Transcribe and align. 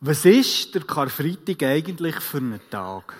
Was 0.00 0.24
ist 0.24 0.72
der 0.76 0.84
Karfreitag 0.84 1.60
eigentlich 1.64 2.14
für 2.20 2.38
einen 2.38 2.60
Tag? 2.70 3.16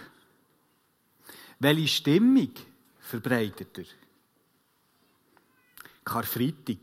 Welche 1.59 1.89
Stimmung 1.89 2.53
verbreitet 3.01 3.79
er? 3.79 3.85
Karfreitag. 6.05 6.79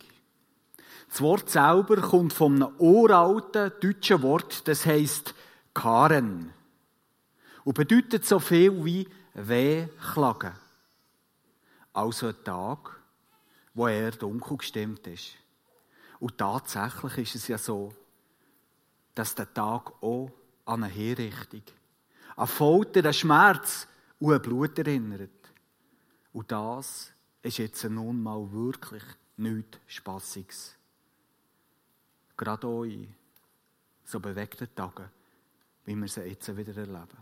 Das 1.08 1.21
Wort 1.21 1.49
selber 1.49 2.01
kommt 2.01 2.33
von 2.33 2.62
einem 2.62 2.76
uralten 2.78 3.71
deutschen 3.79 4.21
Wort, 4.21 4.67
das 4.67 4.85
heißt 4.85 5.33
Karen. 5.73 6.51
Und 7.63 7.73
bedeutet 7.73 8.25
so 8.25 8.39
viel 8.39 8.83
wie 8.83 9.07
Wehklagen. 9.33 10.51
Also 11.93 12.27
ein 12.27 12.43
Tag, 12.43 12.99
wo 13.73 13.87
eher 13.87 14.12
dunkel 14.12 14.57
gestimmt 14.57 15.07
ist. 15.07 15.35
Und 16.20 16.38
tatsächlich 16.38 17.17
ist 17.20 17.35
es 17.35 17.48
ja 17.48 17.57
so, 17.57 17.93
dass 19.15 19.33
der 19.33 19.53
Tag 19.53 19.91
auch 20.03 20.31
an 20.65 20.83
eine 20.83 20.93
Hinrichtung, 20.93 21.63
an 22.35 22.47
Folter, 22.47 23.05
an 23.05 23.13
Schmerz 23.13 23.87
und 24.19 24.33
an 24.33 24.41
Blut 24.41 24.77
erinnert. 24.77 25.29
Und 26.33 26.51
das 26.51 27.11
ist 27.41 27.57
jetzt 27.57 27.83
nun 27.85 28.21
mal 28.21 28.51
wirklich 28.51 29.03
nichts 29.37 29.79
Spassiges. 29.87 30.75
Gerade 32.35 32.67
auch 32.67 32.83
in 32.83 33.13
so 34.03 34.20
bewegten 34.20 34.67
Tagen, 34.75 35.09
wie 35.85 35.95
wir 35.95 36.07
sie 36.07 36.21
jetzt 36.21 36.55
wieder 36.55 36.75
erleben. 36.75 37.17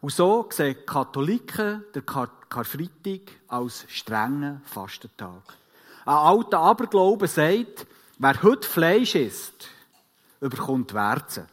Und 0.00 0.12
so 0.12 0.48
sehen 0.50 0.76
die 0.78 0.86
Katholiken 0.86 1.84
den 1.94 2.04
Kar 2.04 2.28
Karfreitag 2.48 3.20
als 3.48 3.86
strengen 3.88 4.60
Fastentag. 4.64 5.42
Ein 6.04 6.14
alter 6.14 6.58
Aberglaube 6.58 7.28
sagt, 7.28 7.86
wer 8.18 8.42
heute 8.42 8.68
Fleisch 8.68 9.14
isst, 9.14 9.68
überkommt 10.42 10.92
Werze. 10.92 11.46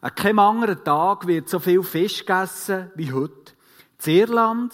An 0.00 0.14
keinem 0.14 0.38
anderen 0.38 0.84
Tag 0.84 1.26
wird 1.26 1.48
so 1.48 1.58
viel 1.58 1.82
Fisch 1.82 2.24
gegessen 2.24 2.92
wie 2.94 3.12
heute. 3.12 3.54
In 4.04 4.12
Irland, 4.12 4.72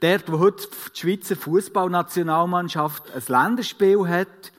dort 0.00 0.32
wo 0.32 0.38
heute 0.38 0.66
die 0.94 0.98
Schweizer 0.98 1.36
Fußballnationalmannschaft 1.36 3.10
ein 3.10 3.22
Länderspiel 3.26 4.08
hat, 4.08 4.52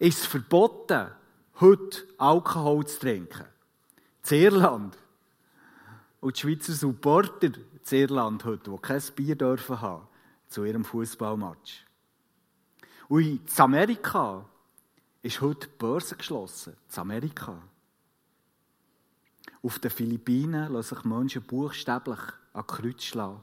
ist 0.00 0.20
es 0.20 0.26
verboten, 0.26 1.08
heute 1.60 2.02
Alkohol 2.18 2.84
zu 2.86 2.98
trinken. 2.98 3.44
In 4.28 4.38
Irland. 4.38 4.98
Und 6.20 6.36
die 6.36 6.40
Schweizer 6.40 6.72
Supporter 6.72 7.46
in 7.46 7.54
Irland 7.90 8.44
heute, 8.44 8.70
die 8.70 8.78
kein 8.78 9.02
Bier 9.14 9.36
dürfen 9.36 9.80
haben, 9.80 10.08
zu 10.48 10.64
ihrem 10.64 10.84
Fußballmatch. 10.84 11.84
Und 13.08 13.20
in 13.20 13.40
Amerika 13.58 14.46
ist 15.24 15.40
heute 15.40 15.68
die 15.68 15.76
Börse 15.78 16.16
geschlossen. 16.16 16.76
In 16.92 16.98
Amerika. 17.00 17.56
Auf 19.62 19.78
den 19.78 19.90
Philippinen 19.90 20.70
lassen 20.70 20.96
sich 20.96 21.04
Menschen 21.04 21.42
buchstäblich 21.42 22.18
an 22.52 22.66
Kreuz 22.66 23.02
schlagen, 23.02 23.42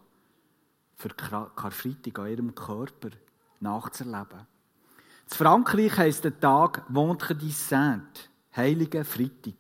für 0.96 1.10
Karfreitag 1.10 2.20
an 2.20 2.28
ihrem 2.28 2.54
Körper 2.54 3.10
nachzuerleben. 3.60 4.46
In 5.32 5.36
Frankreich 5.36 5.98
heisst 5.98 6.24
der 6.24 6.40
Tag 6.40 6.84
Vendredi 6.88 7.50
Saint, 7.50 8.30
Heilige 8.56 9.04
Freitag. 9.04 9.56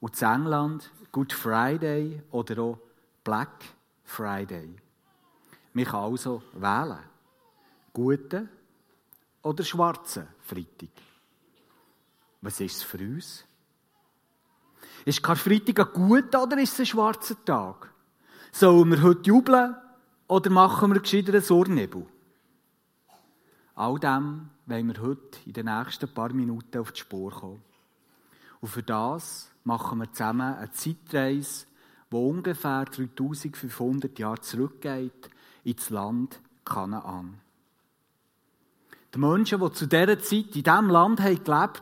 Und 0.00 0.20
in 0.20 0.28
England 0.28 0.90
Good 1.12 1.32
Friday 1.32 2.22
oder 2.30 2.62
auch 2.62 2.78
Black 3.24 3.64
Friday. 4.04 4.76
Man 5.72 5.84
kann 5.86 6.04
also 6.04 6.42
wählen. 6.52 6.98
Guten 7.94 8.50
oder 9.42 9.64
schwarzen 9.64 10.26
Freitag. 10.42 10.90
Was 12.42 12.60
ist 12.60 12.76
es 12.76 12.82
für 12.82 12.98
uns? 12.98 13.44
Ist 15.04 15.22
Karfreitag 15.22 15.78
ein 15.78 15.92
guter 15.92 16.42
oder 16.42 16.58
ist 16.58 16.74
es 16.74 16.80
ein 16.80 16.86
schwarzer 16.86 17.42
Tag? 17.44 17.92
Sollen 18.50 18.90
wir 18.90 19.02
heute 19.02 19.22
jubeln 19.22 19.76
oder 20.26 20.50
machen 20.50 20.92
wir 20.92 21.00
gescheiter 21.00 21.32
einen 21.32 21.42
Sornebel? 21.42 22.04
All 23.74 23.98
dem 23.98 24.50
wollen 24.66 24.88
wir 24.88 25.02
heute 25.02 25.38
in 25.46 25.52
den 25.52 25.66
nächsten 25.66 26.12
paar 26.12 26.32
Minuten 26.32 26.78
auf 26.78 26.92
die 26.92 27.00
Spur 27.00 27.30
kommen. 27.30 27.62
Und 28.60 28.68
für 28.68 28.82
das 28.82 29.50
machen 29.64 29.98
wir 29.98 30.12
zusammen 30.12 30.54
eine 30.54 30.70
Zeitreise, 30.72 31.66
die 32.10 32.16
ungefähr 32.16 32.84
3500 32.84 34.18
Jahre 34.18 34.40
zurückgeht 34.40 35.30
ins 35.64 35.90
Land 35.90 36.40
Kanaan. 36.64 37.40
Die 39.14 39.18
Menschen, 39.18 39.60
die 39.60 39.72
zu 39.72 39.86
dieser 39.86 40.18
Zeit 40.18 40.56
in 40.56 40.62
diesem 40.62 40.90
Land 40.90 41.18
gelebt 41.18 41.48
haben, 41.48 41.80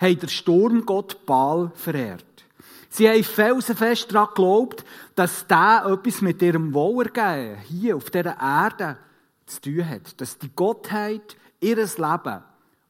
haben 0.00 0.18
den 0.18 0.28
Sturmgott 0.28 1.26
Baal 1.26 1.70
verehrt. 1.74 2.24
Sie 2.88 3.08
haben 3.08 3.22
felsenfest 3.22 4.12
daran 4.12 4.28
geglaubt, 4.28 4.84
dass 5.14 5.46
der 5.46 5.84
etwas 5.86 6.22
mit 6.22 6.42
ihrem 6.42 6.74
Wohlergehen 6.74 7.58
hier 7.58 7.96
auf 7.96 8.10
dieser 8.10 8.40
Erde 8.40 8.96
zu 9.46 9.60
tun 9.60 9.88
hat. 9.88 10.20
Dass 10.20 10.38
die 10.38 10.50
Gottheit 10.54 11.36
ihres 11.60 11.98
Leben 11.98 12.42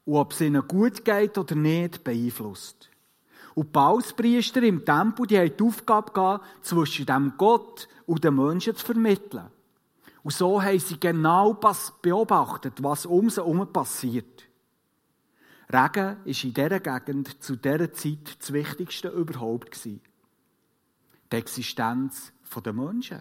und 0.06 0.16
ob 0.16 0.32
es 0.32 0.41
ihnen 0.41 0.66
gut 0.66 1.04
geht 1.04 1.37
oder 1.37 1.54
nicht, 1.54 2.03
beeinflusst. 2.03 2.88
Und 3.54 3.66
die 3.66 3.72
Paulspriester 3.72 4.62
im 4.62 4.84
Tempel, 4.84 5.26
die 5.26 5.38
haben 5.38 5.53
die 5.54 5.65
Aufgabe 5.65 6.12
gehabt, 6.12 6.65
zwischen 6.65 7.04
dem 7.04 7.34
Gott 7.37 7.88
und 8.06 8.25
den 8.25 8.37
Menschen 8.37 8.76
zu 8.76 8.87
vermitteln. 8.87 9.49
Und 10.22 10.32
so 10.32 10.62
haben 10.62 10.78
sie 10.78 10.99
genau 10.99 11.59
beobachtet, 12.00 12.82
was 12.82 13.04
um 13.04 13.28
sie 13.28 13.41
herum 13.41 13.70
passiert. 13.72 14.44
Regen 15.72 16.16
war 16.16 16.26
in 16.26 16.54
dieser 16.54 16.81
Gegend 16.81 17.42
zu 17.42 17.56
dieser 17.56 17.92
Zeit 17.92 18.38
das 18.41 18.53
Wichtigste 18.53 19.08
überhaupt. 19.08 19.84
Die 19.84 20.00
Existenz 21.31 22.32
der 22.64 22.72
Menschen 22.72 23.20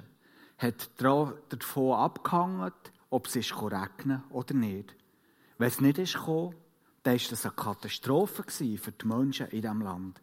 hat 0.58 0.90
davon 1.00 1.94
abgehangen, 1.94 2.72
ob 3.12 3.28
es 3.28 3.36
regnen 3.36 4.24
oder 4.32 4.56
nicht. 4.56 4.96
Wenn 5.60 5.68
es 5.68 5.80
nicht 5.80 6.00
ist 6.00 6.16
gekommen, 6.16 6.56
dann 7.04 7.20
war 7.20 7.30
das 7.30 7.46
eine 7.46 7.54
Katastrophe 7.54 8.44
für 8.48 8.92
die 8.92 9.08
Menschen 9.08 9.48
in 9.48 9.62
diesem 9.62 9.81
Land. 9.81 10.20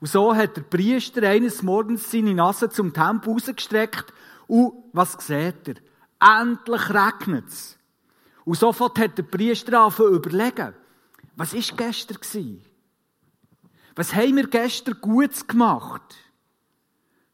Und 0.00 0.08
so 0.08 0.34
hat 0.34 0.56
der 0.56 0.62
Priester 0.62 1.22
eines 1.22 1.62
Morgens 1.62 2.10
seine 2.10 2.34
Nase 2.34 2.68
zum 2.68 2.92
Tempel 2.92 3.32
rausgestreckt 3.32 4.12
und 4.48 4.72
was 4.92 5.12
sieht 5.24 5.68
er? 5.68 6.40
Endlich 6.40 6.90
regnet 6.90 7.46
es. 7.46 7.78
Und 8.44 8.58
sofort 8.58 8.98
hat 8.98 9.16
der 9.18 9.22
Priester 9.22 9.80
angefangen 9.80 10.10
zu 10.10 10.16
überlegen, 10.16 10.74
was 11.36 11.54
war 11.54 11.76
gestern? 11.76 12.62
Was 13.96 14.14
haben 14.14 14.36
wir 14.36 14.48
gestern 14.48 15.00
Gutes 15.00 15.46
gemacht, 15.46 16.16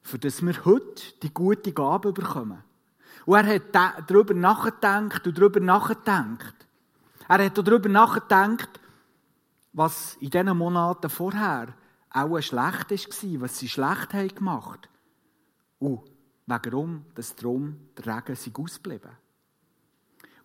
für 0.02 0.18
das 0.18 0.44
wir 0.44 0.64
heute 0.64 1.02
die 1.22 1.32
gute 1.32 1.72
Gabe 1.72 2.12
bekommen? 2.12 2.62
Und 3.26 3.36
er 3.36 3.54
hat 3.54 4.10
darüber 4.10 4.34
nachgedacht 4.34 5.26
und 5.26 5.38
darüber 5.38 5.60
nachgedacht. 5.60 6.54
Er 7.28 7.44
hat 7.44 7.58
darüber 7.58 7.88
nachgedacht, 7.88 8.80
was 9.72 10.16
in 10.16 10.30
diesen 10.30 10.56
Monaten 10.56 11.08
vorher 11.08 11.74
auch 12.10 12.40
schlecht 12.40 12.90
war, 12.90 13.40
was 13.40 13.58
sie 13.58 13.68
schlecht 13.68 14.14
haben 14.14 14.34
gemacht. 14.34 14.88
Und 15.78 16.02
warum, 16.46 17.06
dass 17.14 17.36
drum 17.36 17.88
der 17.96 18.16
Regen 18.16 18.34
sich 18.34 18.52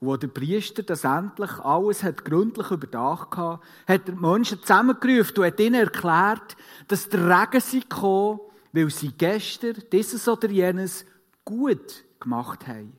als 0.08 0.20
der 0.20 0.28
Priester 0.28 0.84
das 0.84 1.04
endlich 1.04 1.52
alles 1.60 2.04
hat 2.04 2.26
gründlich 2.26 2.72
überdacht 2.72 3.38
hat, 3.38 3.62
hat 3.88 4.08
er 4.08 4.14
die 4.14 4.20
Menschen 4.20 4.60
zusammengerufen 4.62 5.38
und 5.38 5.46
hat 5.46 5.60
ihnen 5.60 5.76
erklärt, 5.76 6.58
dass 6.88 7.10
der 7.10 7.42
Regen 7.42 7.62
sie 7.62 7.82
gekommen, 7.82 8.40
weil 8.74 8.90
sie 8.90 9.12
gestern 9.18 9.76
dieses 9.92 10.28
oder 10.28 10.50
jenes 10.50 11.06
gut 11.44 12.04
gemacht 12.20 12.68
haben. 12.68 12.94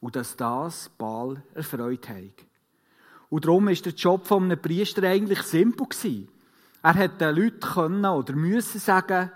Und 0.00 0.16
dass 0.16 0.36
das 0.36 0.88
Baal 0.96 1.42
erfreut 1.54 2.08
hat. 2.08 2.46
Und 3.28 3.44
darum 3.44 3.66
war 3.66 3.74
der 3.74 3.92
Job 3.92 4.26
von 4.26 4.44
einem 4.44 4.60
Priester 4.60 5.02
eigentlich 5.02 5.42
simpel. 5.42 5.86
Er 6.82 6.94
hätte 6.94 7.18
den 7.18 7.36
Leuten 7.36 7.60
können 7.60 8.04
oder 8.04 8.34
müssen 8.34 8.80
sagen, 8.80 9.30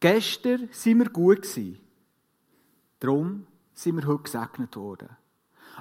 gestern 0.00 0.68
sind 0.70 0.98
wir 0.98 1.08
gut 1.08 1.42
gewesen. 1.42 1.80
Darum 3.00 3.46
sind 3.72 3.96
wir 3.96 4.06
heute 4.06 4.24
gesegnet 4.24 4.76
worden. 4.76 5.08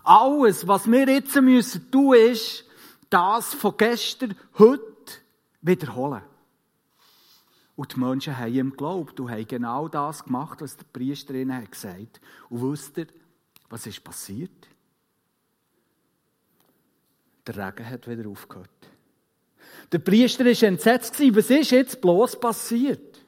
Alles, 0.03 0.67
was 0.67 0.89
wir 0.89 1.07
jetzt 1.07 1.35
müssen 1.35 1.91
tun, 1.91 2.15
ist, 2.15 2.65
das 3.09 3.53
von 3.53 3.75
gestern 3.77 4.35
heute 4.57 4.81
wiederholen. 5.61 6.23
Und 7.75 7.95
die 7.95 7.99
Menschen 7.99 8.37
haben 8.37 8.53
ihm 8.53 8.69
geglaubt 8.71 9.19
und 9.19 9.31
haben 9.31 9.47
genau 9.47 9.87
das 9.87 10.23
gemacht, 10.23 10.61
was 10.61 10.77
der 10.77 10.85
Priester 10.91 11.33
ihnen 11.33 11.69
gesagt 11.69 11.97
hat. 11.97 12.21
Und 12.49 12.71
wisst 12.71 12.97
ihr, 12.97 13.07
was 13.69 13.87
ist 13.87 14.03
passiert? 14.03 14.67
Der 17.47 17.55
Regen 17.57 17.89
hat 17.89 18.07
wieder 18.07 18.29
aufgehört. 18.29 18.69
Der 19.91 19.99
Priester 19.99 20.45
war 20.45 20.63
entsetzt. 20.63 21.19
Was 21.19 21.49
ist 21.49 21.71
jetzt 21.71 22.01
bloß 22.01 22.39
passiert? 22.39 23.19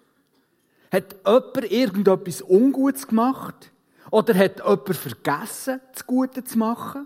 Hat 0.92 1.16
jemand 1.26 1.72
irgendetwas 1.72 2.42
Ungutes 2.42 3.08
gemacht? 3.08 3.72
Oder 4.16 4.34
hat 4.36 4.60
jemand 4.60 4.96
vergessen, 4.96 5.82
das 5.92 6.08
Gute 6.08 6.42
zu 6.42 6.58
machen? 6.58 7.06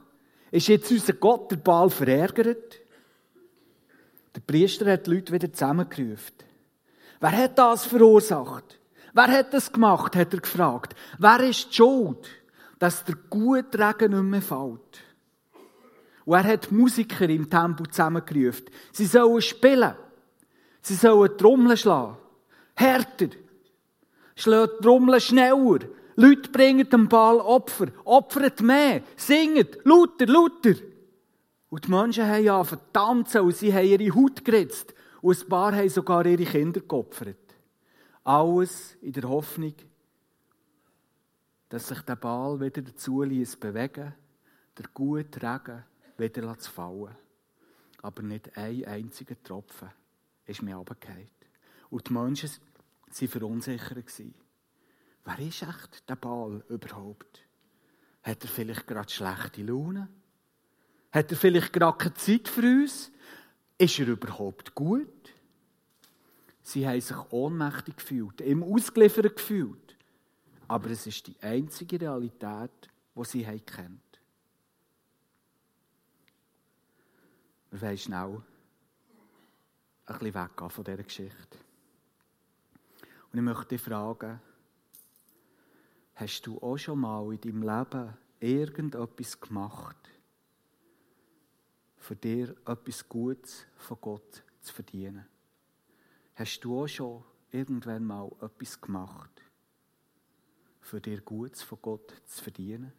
Ist 0.51 0.67
jetzt 0.67 0.91
unser 0.91 1.13
Gott 1.13 1.49
der 1.49 1.55
Ball 1.55 1.89
verärgert? 1.89 2.75
Der 4.35 4.41
Priester 4.41 4.91
hat 4.91 5.07
die 5.07 5.15
Leute 5.15 5.33
wieder 5.33 5.51
zusammengerufen. 5.51 6.35
Wer 7.19 7.31
hat 7.31 7.57
das 7.57 7.87
verursacht? 7.87 8.77
Wer 9.11 9.27
hat 9.27 9.55
das 9.55 9.71
gemacht? 9.71 10.15
hat 10.15 10.35
er 10.35 10.39
gefragt. 10.39 10.95
Wer 11.17 11.39
ist 11.49 11.71
die 11.71 11.77
Schuld, 11.77 12.29
dass 12.77 13.03
der 13.03 13.15
gute 13.27 13.79
Regen 13.79 14.11
nicht 14.11 14.29
mehr 14.29 14.41
fällt? 14.43 15.01
Und 16.25 16.35
er 16.35 16.43
hat 16.43 16.71
Musiker 16.71 17.27
im 17.27 17.49
Tempel 17.49 17.89
zusammengerufen. 17.89 18.65
Sie 18.91 19.07
sollen 19.07 19.41
spielen. 19.41 19.95
Sie 20.83 20.93
sollen 20.93 21.35
Trommeln 21.39 21.75
schlagen. 21.75 22.17
Härter. 22.75 23.29
Schlägt 24.35 24.83
Trommeln 24.83 25.19
schneller. 25.19 25.79
Leute 26.19 26.49
bringen 26.49 26.89
dem 26.89 27.07
Ball 27.07 27.39
Opfer. 27.39 27.87
Opfert 28.03 28.61
mehr. 28.61 29.03
Singet. 29.15 29.85
Lauter, 29.85 30.25
lauter. 30.25 30.75
Und 31.69 31.85
die 31.85 31.91
Menschen 31.91 32.27
haben 32.27 32.43
ja 32.43 32.61
verdammt 32.63 33.33
und 33.35 33.55
sie 33.55 33.73
haben 33.73 33.85
ihre 33.85 34.13
Haut 34.13 34.43
geritzt. 34.43 34.93
Und 35.21 35.41
ein 35.41 35.47
paar 35.47 35.73
haben 35.73 35.87
sogar 35.87 36.25
ihre 36.25 36.43
Kinder 36.43 36.81
geopfert. 36.81 37.37
Alles 38.25 38.97
in 39.01 39.13
der 39.13 39.29
Hoffnung, 39.29 39.73
dass 41.69 41.87
sich 41.87 42.01
der 42.01 42.17
Ball 42.17 42.59
wieder 42.59 42.81
dazu 42.81 43.21
ließ 43.21 43.55
bewegen, 43.55 44.13
der 44.77 44.85
gute 44.93 45.41
Regen 45.41 45.83
wieder 46.17 46.57
zu 46.57 46.69
fallen. 46.69 47.15
Aber 48.01 48.23
nicht 48.23 48.57
ein 48.57 48.83
einziger 48.85 49.41
Tropfen 49.41 49.89
ist 50.45 50.63
mir 50.63 50.75
runtergefallen. 50.75 51.29
Und 51.89 52.09
die 52.09 52.13
Menschen 52.13 52.49
waren 52.49 53.27
verunsichert. 53.29 54.05
Wer 55.25 55.39
ist 55.39 55.61
echt 55.61 56.09
der 56.09 56.15
Ball 56.15 56.63
überhaupt? 56.69 57.43
Hat 58.23 58.43
er 58.43 58.49
vielleicht 58.49 58.87
gerade 58.87 59.09
schlechte 59.09 59.63
Laune? 59.63 60.09
Hat 61.11 61.31
er 61.31 61.37
vielleicht 61.37 61.73
gerade 61.73 61.97
keine 61.97 62.13
Zeit 62.15 62.47
für 62.47 62.61
uns? 62.61 63.11
Ist 63.77 63.99
er 63.99 64.07
überhaupt 64.07 64.75
gut? 64.75 65.33
Sie 66.61 66.87
haben 66.87 67.01
sich 67.01 67.17
ohnmächtig 67.31 67.97
gefühlt, 67.97 68.41
im 68.41 68.63
ausgeliefert 68.63 69.35
gefühlt. 69.35 69.97
Aber 70.67 70.89
es 70.91 71.07
ist 71.07 71.25
die 71.25 71.35
einzige 71.41 71.99
Realität, 71.99 72.89
die 73.15 73.25
sie 73.25 73.47
haben 73.47 73.65
kennt. 73.65 74.19
Wir 77.71 77.81
wollen 77.81 77.97
schnell 77.97 78.43
ein 80.05 80.19
bisschen 80.19 80.33
weggehen 80.33 80.69
von 80.69 80.83
dieser 80.83 81.03
Geschichte. 81.03 81.57
Und 83.31 83.39
ich 83.39 83.41
möchte 83.41 83.65
dich 83.65 83.81
fragen, 83.81 84.39
hast 86.19 86.45
du 86.45 86.57
auch 86.59 86.77
schon 86.77 86.99
mal 86.99 87.33
in 87.33 87.39
deinem 87.39 87.63
Leben 87.63 88.13
irgendetwas 88.41 89.39
gemacht, 89.39 89.95
für 91.95 92.15
dir 92.15 92.55
etwas 92.65 93.07
Gutes 93.07 93.65
von 93.77 93.97
Gott 94.01 94.43
zu 94.59 94.73
verdienen? 94.73 95.25
Hast 96.35 96.59
du 96.59 96.81
auch 96.83 96.87
schon 96.87 97.23
irgendwann 97.51 98.03
mal 98.03 98.29
etwas 98.41 98.81
gemacht, 98.81 99.41
für 100.81 100.99
dir 100.99 101.21
Gutes 101.21 101.63
von 101.63 101.79
Gott 101.81 102.13
zu 102.25 102.43
verdienen? 102.43 102.91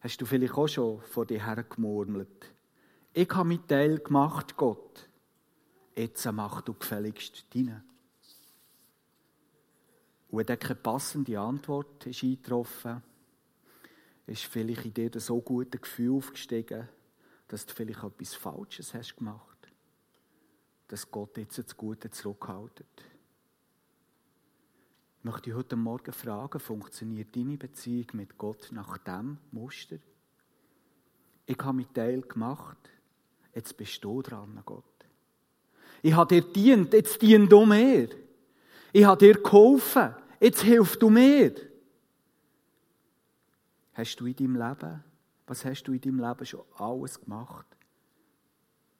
Hast 0.00 0.20
du 0.20 0.26
vielleicht 0.26 0.54
auch 0.54 0.68
schon 0.68 1.00
vor 1.00 1.24
dir 1.24 1.42
her 1.42 1.62
gemurmelt, 1.62 2.54
ich 3.14 3.30
habe 3.30 3.48
meinen 3.48 3.66
Teil 3.66 3.98
gemacht, 3.98 4.56
Gott. 4.56 5.08
Jetzt 5.94 6.24
mach 6.32 6.62
du 6.62 6.72
gefälligst 6.72 7.44
deinen. 7.54 7.82
Und 10.32 10.48
wenn 10.48 10.58
keine 10.58 10.74
passende 10.76 11.38
Antwort 11.38 12.06
ist 12.06 12.22
eingetroffen, 12.22 13.02
ist 14.26 14.44
vielleicht 14.44 14.86
in 14.86 14.94
dir 14.94 15.20
so 15.20 15.42
gute 15.42 15.78
Gefühl 15.78 16.16
aufgestiegen, 16.16 16.88
dass 17.48 17.66
du 17.66 17.74
vielleicht 17.74 18.02
etwas 18.02 18.34
Falsches 18.34 18.94
hast 18.94 19.16
gemacht. 19.16 19.58
Dass 20.88 21.10
Gott 21.10 21.36
jetzt 21.36 21.58
das 21.58 21.76
Gute 21.76 22.10
zurückhaltet. 22.10 22.86
Ich 25.18 25.24
möchte 25.24 25.42
dich 25.42 25.54
heute 25.54 25.76
Morgen 25.76 26.12
fragen, 26.14 26.58
funktioniert 26.58 27.36
deine 27.36 27.58
Beziehung 27.58 28.06
mit 28.14 28.38
Gott 28.38 28.70
nach 28.72 28.96
dem 28.96 29.36
Muster? 29.50 29.98
Ich 31.44 31.58
habe 31.58 31.76
meinen 31.76 31.92
Teil 31.92 32.22
gemacht, 32.22 32.78
jetzt 33.54 33.76
bist 33.76 34.02
du 34.02 34.22
dran, 34.22 34.62
Gott. 34.64 34.84
Ich 36.00 36.14
habe 36.14 36.34
dir 36.34 36.52
dient, 36.52 36.94
jetzt 36.94 37.20
dien 37.20 37.50
du 37.50 37.66
mir. 37.66 38.08
Ich 38.94 39.04
habe 39.04 39.18
dir 39.18 39.34
geholfen, 39.34 40.14
jetzt 40.42 40.62
hilf 40.62 40.98
du 40.98 41.08
mir. 41.08 41.54
Hast 43.94 44.16
du 44.16 44.26
in 44.26 44.34
deinem 44.34 44.56
Leben, 44.56 45.04
was 45.46 45.64
hast 45.64 45.84
du 45.84 45.92
in 45.92 46.00
deinem 46.00 46.20
Leben 46.20 46.46
schon 46.46 46.64
alles 46.76 47.20
gemacht, 47.20 47.66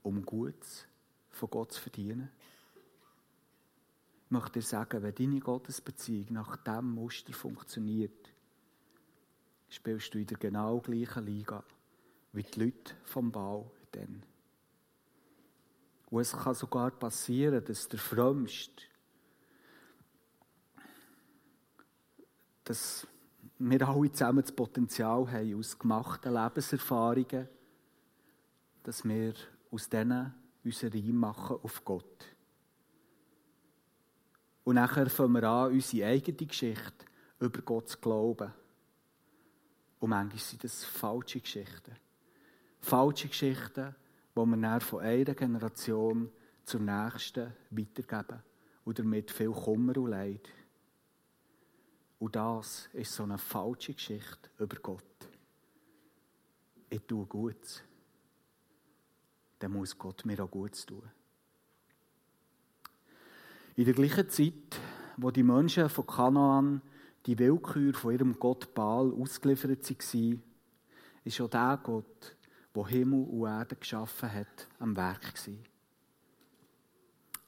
um 0.03 0.25
Gutes 0.25 0.87
von 1.31 1.51
Gott 1.51 1.73
zu 1.73 1.81
verdienen? 1.81 2.31
Ich 4.27 4.31
möchte 4.31 4.61
dir 4.61 4.63
sagen, 4.63 5.03
wenn 5.03 5.15
deine 5.15 5.41
Gottesbeziehung 5.41 6.27
nach 6.31 6.57
diesem 6.57 6.95
Muster 6.95 7.33
funktioniert, 7.33 8.33
spielst 9.69 10.15
du 10.15 10.19
in 10.19 10.27
der 10.27 10.39
genau 10.39 10.81
gleichen 10.81 11.27
Liga 11.27 11.65
wie 12.33 12.43
die 12.43 12.61
Leute 12.61 12.95
vom 13.05 13.31
Bau 13.31 13.71
dann. 13.91 14.23
Und 16.11 16.21
es 16.21 16.33
kann 16.33 16.55
sogar 16.55 16.91
passieren, 16.91 17.65
dass 17.65 17.89
der 17.89 17.99
Frömmste, 17.99 18.85
dass 22.65 23.07
wir 23.59 23.89
alle 23.89 24.13
zusammen 24.13 24.43
das 24.43 24.53
Potenzial 24.53 25.31
haben, 25.31 25.59
aus 25.59 25.79
gemachten 25.79 26.35
Lebenserfahrungen, 26.35 27.49
dass 28.83 29.05
wir 29.05 29.35
aus 29.71 29.89
denen 29.89 30.35
unseren 30.65 30.93
Reim 30.93 31.17
machen 31.17 31.59
auf 31.63 31.85
Gott. 31.85 32.27
Und 34.65 34.77
nachher 34.77 35.11
fangen 35.11 35.33
wir 35.33 35.49
an, 35.49 35.73
unsere 35.73 36.09
eigene 36.09 36.47
Geschichte 36.47 37.07
über 37.41 37.63
Gott 37.63 37.89
zu 37.89 37.99
glauben. 37.99 38.53
Und 39.99 40.11
manchmal 40.11 40.39
sind 40.39 40.65
das 40.65 40.85
falsche 40.85 41.41
Geschichten. 41.41 41.97
Falsche 42.81 43.29
Geschichten, 43.29 43.95
die 44.37 44.47
wir 44.47 44.57
dann 44.57 44.81
von 44.81 45.01
einer 45.01 45.35
Generation 45.35 46.31
zur 46.65 46.81
nächsten 46.81 47.53
weitergeben 47.71 48.43
und 48.85 48.99
damit 48.99 49.31
viel 49.31 49.51
Kummer 49.51 49.97
und 49.97 50.11
Leid. 50.11 50.49
Und 52.23 52.37
das 52.37 52.89
ist 52.93 53.13
so 53.13 53.25
eine 53.25 53.37
falsche 53.37 53.95
Geschichte 53.95 54.49
über 54.57 54.77
Gott. 54.77 55.03
Ich 56.89 57.01
tue 57.01 57.27
Gutes. 57.27 57.83
Dann 59.59 59.73
muss 59.73 59.99
Gott 59.99 60.25
mir 60.25 60.39
auch 60.45 60.49
Gutes 60.49 60.87
tun. 60.87 61.03
In 63.75 63.87
der 63.87 63.95
gleichen 63.95 64.31
Zeit, 64.31 64.81
wo 65.17 65.33
die 65.33 65.43
Menschen 65.43 65.89
von 65.89 66.07
Kanaan 66.07 66.83
die 67.27 67.37
Willkür 67.37 67.93
von 67.93 68.13
ihrem 68.13 68.39
Gott 68.39 68.73
Baal 68.73 69.13
ausgeliefert 69.21 69.91
waren, 69.91 70.43
ist 71.25 71.41
auch 71.41 71.51
der 71.51 71.81
Gott, 71.83 72.37
wo 72.73 72.87
Himmel 72.87 73.25
und 73.25 73.49
Erde 73.49 73.75
geschaffen 73.75 74.33
hat, 74.33 74.69
am 74.79 74.95
Werk. 74.95 75.35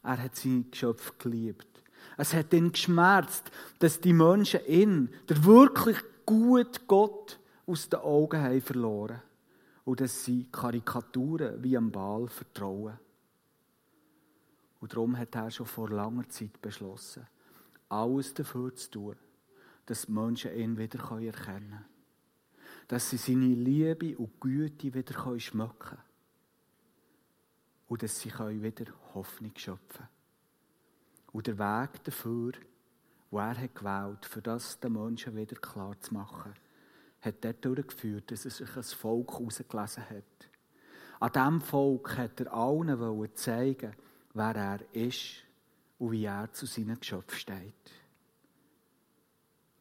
Er 0.02 0.18
hat 0.20 0.34
sein 0.34 0.68
Geschöpf 0.68 1.16
geliebt. 1.16 1.83
Es 2.16 2.32
hat 2.34 2.52
ihn 2.52 2.72
geschmerzt, 2.72 3.50
dass 3.78 4.00
die 4.00 4.12
Menschen 4.12 4.64
ihn, 4.66 5.10
der 5.28 5.44
wirklich 5.44 5.98
gute 6.24 6.80
Gott, 6.86 7.38
aus 7.66 7.88
den 7.88 8.00
Augen 8.00 8.42
haben 8.42 8.60
verloren 8.60 9.22
und 9.84 10.00
dass 10.00 10.24
sie 10.24 10.46
Karikaturen 10.52 11.62
wie 11.62 11.76
am 11.76 11.90
Ball 11.90 12.28
vertrauen. 12.28 12.98
Und 14.80 14.92
darum 14.92 15.16
hat 15.16 15.34
er 15.34 15.50
schon 15.50 15.66
vor 15.66 15.88
langer 15.88 16.28
Zeit 16.28 16.60
beschlossen, 16.60 17.26
alles 17.88 18.34
dafür 18.34 18.74
zu 18.74 18.90
tun, 18.90 19.16
dass 19.86 20.06
die 20.06 20.12
Menschen 20.12 20.54
ihn 20.54 20.76
wieder 20.76 20.98
erkennen 20.98 21.32
können 21.34 21.84
dass 22.88 23.10
sie 23.10 23.16
seine 23.16 23.54
Liebe 23.54 24.16
und 24.16 24.40
Güte 24.40 24.92
wieder 24.92 25.38
schmecken 25.38 25.78
können. 25.78 26.02
Und 27.86 28.02
dass 28.02 28.20
sie 28.20 28.30
wieder 28.30 28.92
Hoffnung 29.14 29.52
schöpfen 29.56 29.78
können. 29.96 30.13
Und 31.34 31.48
der 31.48 31.58
Weg 31.58 32.04
dafür, 32.04 32.52
den 32.52 33.38
er 33.40 33.60
hat 33.60 33.74
gewählt 33.74 34.24
für 34.24 34.40
das 34.40 34.78
den 34.78 34.92
Menschen 34.92 35.34
wieder 35.34 35.56
klar 35.56 36.00
zu 36.00 36.14
machen, 36.14 36.54
hat 37.20 37.44
dort 37.44 37.64
durchgeführt, 37.64 38.30
dass 38.30 38.44
er 38.44 38.52
sich 38.52 38.76
ein 38.76 38.84
Volk 38.84 39.32
herausgelesen 39.32 40.08
hat. 40.10 40.48
An 41.18 41.32
diesem 41.32 41.60
Volk 41.60 42.16
hat 42.18 42.40
er 42.40 42.54
allen 42.54 43.34
zeigen 43.34 43.96
wer 44.32 44.54
er 44.54 44.94
ist 44.94 45.42
und 45.98 46.12
wie 46.12 46.24
er 46.24 46.52
zu 46.52 46.66
seinen 46.66 47.00
Geschöpfen 47.00 47.36
steht. 47.36 47.92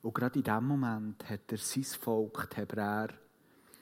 Und 0.02 0.16
gerade 0.16 0.40
in 0.40 0.44
diesem 0.44 0.68
Moment 0.68 1.30
hat 1.30 1.52
er 1.52 1.58
sein 1.60 1.84
Volk, 1.84 2.50
die 2.50 2.58
Hebräer, 2.58 3.10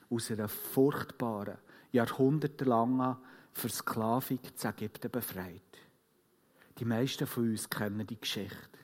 aus 0.10 0.30
einer 0.30 0.50
furchtbaren, 0.50 1.58
jahrhundertelangen 1.94 3.16
Versklavung 3.54 4.40
zu 4.56 4.68
Ägypten 4.68 5.10
befreit. 5.10 5.62
Die 6.82 6.88
meisten 6.88 7.28
von 7.28 7.48
uns 7.48 7.70
kennen 7.70 8.08
die 8.08 8.20
Geschichte, 8.20 8.80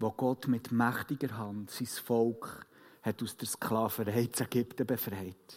wo 0.00 0.10
Gott 0.10 0.48
mit 0.48 0.72
mächtiger 0.72 1.38
Hand 1.38 1.70
sein 1.70 1.86
Volk 1.86 2.66
hat 3.02 3.22
aus 3.22 3.36
der 3.36 3.46
Sklaverei 3.46 4.28
zu 4.32 4.42
Ägypten 4.42 4.84
befreit. 4.84 5.54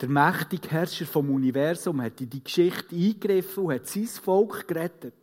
Der 0.00 0.08
mächtige 0.08 0.68
Herrscher 0.68 1.06
vom 1.06 1.30
Universum 1.30 2.02
hat 2.02 2.20
in 2.20 2.28
die 2.28 2.42
Geschichte 2.42 2.96
eingegriffen 2.96 3.66
und 3.66 3.72
hat 3.72 3.86
sein 3.86 4.08
Volk 4.08 4.66
gerettet. 4.66 5.14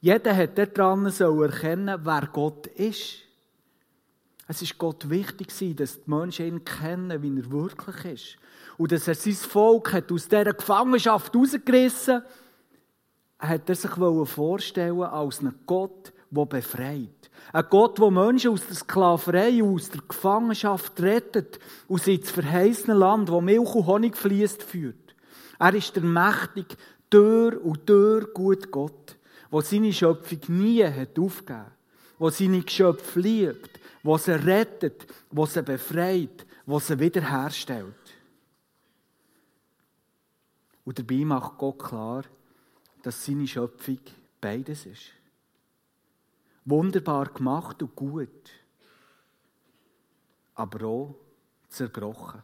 Jeder 0.00 0.36
hat 0.36 0.58
daran 0.58 1.06
erkennen, 1.06 1.98
wer 2.04 2.28
Gott 2.32 2.68
ist. 2.68 3.16
Es 4.46 4.62
ist 4.62 4.78
Gott 4.78 5.10
wichtig, 5.10 5.48
dass 5.74 6.04
die 6.04 6.08
Menschen 6.08 6.46
ihn 6.46 6.64
kennen, 6.64 7.20
wie 7.20 7.36
er 7.36 7.50
wirklich 7.50 8.04
ist. 8.04 8.36
Und 8.78 8.92
dass 8.92 9.08
er 9.08 9.16
sein 9.16 9.32
Volk 9.34 9.92
hat 9.92 10.12
aus 10.12 10.28
dieser 10.28 10.54
Gefangenschaft 10.54 11.34
herausgerissen 11.34 12.22
hat 12.22 12.43
er 13.38 13.74
sich 13.74 13.90
vorstellen 13.90 15.02
als 15.02 15.40
einen 15.40 15.58
Gott, 15.66 16.12
der 16.30 16.46
befreit. 16.46 17.30
Ein 17.52 17.66
Gott, 17.68 17.98
der 17.98 18.10
Menschen 18.10 18.52
aus 18.52 18.66
der 18.66 18.76
Sklaverei, 18.76 19.62
aus 19.62 19.90
der 19.90 20.00
Gefangenschaft 20.06 21.00
rettet 21.00 21.58
sie 21.88 22.14
ins 22.14 22.30
verheißene 22.30 22.94
Land, 22.94 23.30
wo 23.30 23.40
Milch 23.40 23.74
und 23.74 23.86
Honig 23.86 24.16
fließt, 24.16 24.62
führt. 24.62 25.14
Er 25.58 25.74
ist 25.74 25.94
der 25.94 26.02
mächtig, 26.02 26.76
Tür 27.10 27.64
und 27.64 27.86
Tür 27.86 28.26
gut 28.32 28.70
Gott, 28.70 29.16
der 29.52 29.60
seine 29.60 29.92
Schöpfung 29.92 30.40
nie 30.48 30.84
hat 30.84 31.18
aufgegeben, 31.18 31.66
der 32.18 32.30
seine 32.30 32.62
Geschöpfe 32.62 33.20
liebt, 33.20 33.80
der 34.02 34.18
sie 34.18 34.32
rettet, 34.32 35.06
der 35.30 35.46
sie 35.46 35.62
befreit, 35.62 36.46
der 36.66 36.80
sie 36.80 36.98
wiederherstellt. 36.98 37.94
Und 40.84 40.98
dabei 40.98 41.24
macht 41.24 41.56
Gott 41.58 41.78
klar, 41.78 42.24
dass 43.04 43.22
seine 43.22 43.46
Schöpfung 43.46 43.98
beides 44.40 44.86
ist. 44.86 45.12
Wunderbar 46.64 47.26
gemacht 47.26 47.82
und 47.82 47.94
gut, 47.94 48.50
aber 50.54 50.86
auch 50.86 51.14
zerbrochen. 51.68 52.42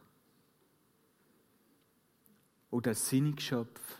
Und 2.69 2.87
dass 2.87 3.09
seine 3.09 3.33
Geschöpfe 3.33 3.97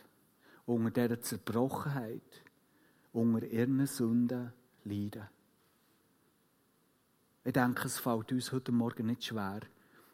unter 0.67 0.91
dieser 0.91 1.19
Zerbrochenheit, 1.19 2.43
unter 3.11 3.47
ihren 3.47 3.87
Sünden 3.87 4.53
leiden. 4.83 5.27
Ich 7.43 7.53
denke, 7.53 7.87
es 7.87 7.97
fällt 7.97 8.31
uns 8.31 8.51
heute 8.51 8.71
Morgen 8.71 9.07
nicht 9.07 9.23
schwer, 9.25 9.61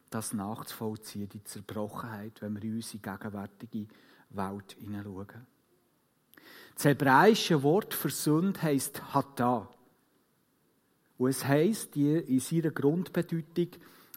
das 0.10 0.32
nachzuvollziehen, 0.32 1.28
die 1.28 1.44
Zerbrochenheit, 1.44 2.42
wenn 2.42 2.56
wir 2.56 2.64
in 2.64 2.76
unsere 2.76 3.00
gegenwärtige 3.00 3.88
Welt 4.30 4.78
hineinschauen. 4.80 5.57
Das 6.78 6.86
hebräische 6.86 7.64
Wort 7.64 7.96
für 7.96 8.12
Sünde 8.12 8.62
heisst 8.62 9.02
Hata. 9.12 9.68
Und 11.18 11.30
es 11.30 11.44
heisst 11.44 11.96
in 11.96 12.40
seiner 12.40 12.70
Grundbedeutung 12.70 13.70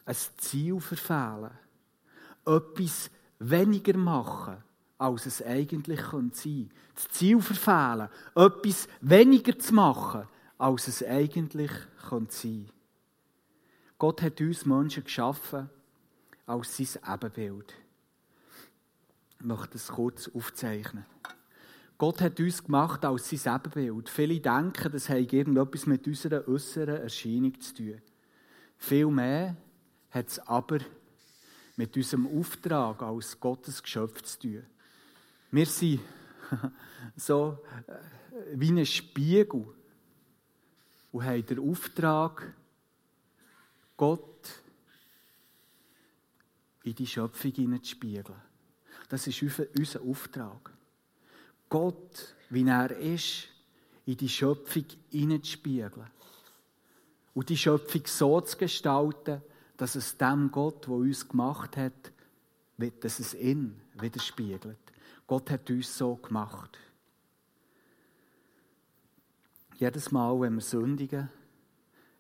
ein 0.05 0.17
Ziel 0.37 0.79
verfehlen. 0.79 1.53
Etwas 2.45 3.11
weniger 3.39 3.97
machen, 3.97 4.63
als 4.99 5.25
es 5.25 5.43
eigentlich 5.43 6.03
sein 6.03 6.11
könnte. 6.11 6.69
Das 6.95 7.09
Ziel 7.09 7.41
verfehlen. 7.41 8.11
Etwas 8.35 8.89
weniger 9.01 9.59
zu 9.59 9.75
machen, 9.75 10.29
als 10.59 10.87
es 10.87 11.03
eigentlich 11.03 11.71
sein 11.71 12.11
könnte. 12.11 12.67
Gott 13.97 14.21
hat 14.21 14.39
uns 14.43 14.67
Menschen 14.67 15.05
geschaffen 15.05 15.71
als 16.45 16.77
sein 16.77 17.15
Ebenbild. 17.15 17.73
Ich 19.39 19.47
möchte 19.47 19.79
es 19.79 19.89
kurz 19.89 20.29
aufzeichnen. 20.29 21.07
Gott 22.01 22.23
hat 22.23 22.41
uns 22.41 22.65
gemacht 22.65 23.05
als 23.05 23.29
sein 23.29 23.57
Ebenbild. 23.57 24.09
Viele 24.09 24.41
denken, 24.41 24.91
das 24.91 25.11
hat 25.11 25.19
irgendetwas 25.19 25.85
mit 25.85 26.07
unserer 26.07 26.49
äußeren 26.49 26.97
Erscheinung 27.03 27.61
zu 27.61 27.75
tun. 27.75 28.01
Vielmehr 28.79 29.55
hat 30.09 30.29
es 30.29 30.39
aber 30.39 30.79
mit 31.77 31.95
unserem 31.95 32.27
Auftrag 32.27 33.03
als 33.03 33.39
Gottes 33.39 33.83
Geschöpf 33.83 34.23
zu 34.23 34.39
tun. 34.39 34.67
Wir 35.51 35.67
sind 35.67 36.01
so 37.17 37.59
äh, 37.87 37.93
wie 38.55 38.71
ein 38.71 38.87
Spiegel 38.87 39.67
und 41.13 41.23
haben 41.23 41.45
den 41.45 41.59
Auftrag, 41.59 42.55
Gott 43.99 44.49
in 46.83 46.95
die 46.95 47.07
Schöpfung 47.07 47.53
hineinzuspiegeln. 47.53 48.41
Das 49.11 49.27
ist 49.27 49.43
unser 49.77 50.01
Auftrag. 50.01 50.80
Gott, 51.71 52.35
wie 52.51 52.67
er 52.67 52.91
ist, 52.91 53.49
in 54.05 54.17
die 54.17 54.29
Schöpfung 54.29 54.85
hineinzuspiegeln. 55.11 56.11
Und 57.33 57.49
die 57.49 57.57
Schöpfung 57.57 58.03
so 58.07 58.41
zu 58.41 58.59
gestalten, 58.59 59.41
dass 59.77 59.95
es 59.95 60.19
dem 60.19 60.51
Gott, 60.51 60.87
der 60.87 60.95
uns 60.95 61.27
gemacht 61.27 61.77
hat, 61.77 62.13
dass 63.01 63.21
es 63.21 63.35
ihn 63.35 63.81
widerspiegelt. 63.95 64.79
Gott 65.27 65.51
hat 65.51 65.71
uns 65.71 65.97
so 65.97 66.17
gemacht. 66.17 66.77
Jedes 69.77 70.11
Mal, 70.11 70.39
wenn 70.41 70.55
wir 70.57 70.61
sündigen, 70.61 71.31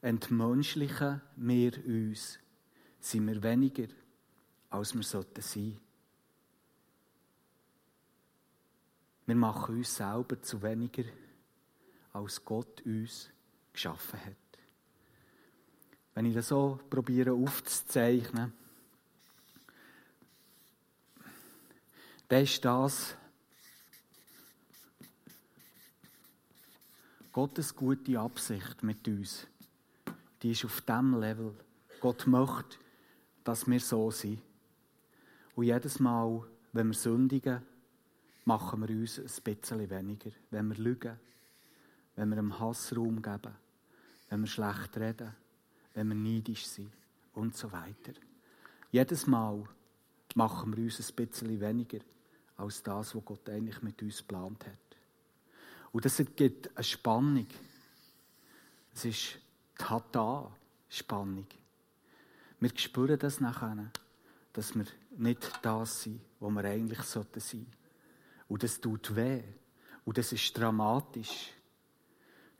entmenschlichen 0.00 1.21
wir 1.37 1.73
uns. 1.85 2.38
Sind 3.00 3.26
wir 3.26 3.42
weniger, 3.42 3.88
als 4.71 4.95
wir 4.95 5.02
sollten 5.02 5.42
sein. 5.42 5.78
Wir 9.30 9.37
machen 9.37 9.76
uns 9.76 9.94
selber 9.94 10.42
zu 10.42 10.60
weniger, 10.60 11.04
als 12.12 12.44
Gott 12.44 12.84
uns 12.84 13.30
geschaffen 13.72 14.18
hat. 14.25 14.58
Wenn 16.14 16.26
ich 16.26 16.34
das 16.34 16.49
so 16.49 16.80
probiere 16.90 17.32
aufzuzeichnen, 17.32 18.52
dann 22.26 22.42
ist 22.42 22.64
das 22.64 23.14
Gottes 27.30 27.72
gute 27.76 28.18
Absicht 28.18 28.82
mit 28.82 29.06
uns. 29.06 29.46
Die 30.42 30.50
ist 30.50 30.64
auf 30.64 30.80
diesem 30.80 31.20
Level. 31.20 31.54
Gott 32.00 32.26
möchte, 32.26 32.78
dass 33.44 33.68
wir 33.68 33.78
so 33.78 34.10
sind. 34.10 34.42
Und 35.54 35.66
jedes 35.66 36.00
Mal, 36.00 36.42
wenn 36.72 36.88
wir 36.88 36.94
sündigen, 36.94 37.62
machen 38.50 38.80
wir 38.80 38.97
uns 38.97 39.16
ein 39.21 39.42
bisschen 39.45 39.88
weniger. 39.88 40.33
Wenn 40.50 40.66
wir 40.71 40.76
lügen, 40.76 41.16
wenn 42.16 42.30
wir 42.30 42.38
einem 42.38 42.59
Hass 42.59 42.97
Raum 42.97 43.23
geben, 43.23 43.54
wenn 44.28 44.40
wir 44.40 44.49
schlecht 44.49 44.97
reden, 44.97 45.33
wenn 45.95 46.09
wir 46.09 46.16
neidisch 46.16 46.66
sind 46.66 46.90
und 47.35 47.57
so 47.57 47.71
weiter. 47.71 48.12
Jedes 48.90 49.28
Mal 49.28 49.62
machen 50.35 50.76
wir 50.76 50.83
uns 50.83 50.99
ein 50.99 51.14
bisschen 51.14 51.61
weniger 51.61 52.00
als 52.57 52.83
das, 52.83 53.14
was 53.14 53.25
Gott 53.25 53.49
eigentlich 53.49 53.80
mit 53.83 54.02
uns 54.02 54.19
geplant 54.19 54.66
hat. 54.66 54.97
Und 55.92 56.04
das 56.04 56.21
gibt 56.35 56.76
eine 56.76 56.83
Spannung. 56.83 57.47
Es 58.92 59.04
ist 59.04 59.38
Tata-Spannung. 59.78 61.47
Wir 62.59 62.71
spüren 62.75 63.16
das 63.16 63.38
nachher, 63.38 63.92
dass 64.52 64.75
wir 64.75 64.87
nicht 65.16 65.52
das 65.62 66.02
sind, 66.02 66.21
wo 66.40 66.50
wir 66.50 66.64
eigentlich 66.64 67.02
sein 67.02 67.26
sollten. 67.33 67.79
Und 68.50 68.64
das 68.64 68.80
tut 68.80 69.14
weh. 69.14 69.45
Und 70.04 70.19
das 70.19 70.33
ist 70.33 70.59
dramatisch. 70.59 71.52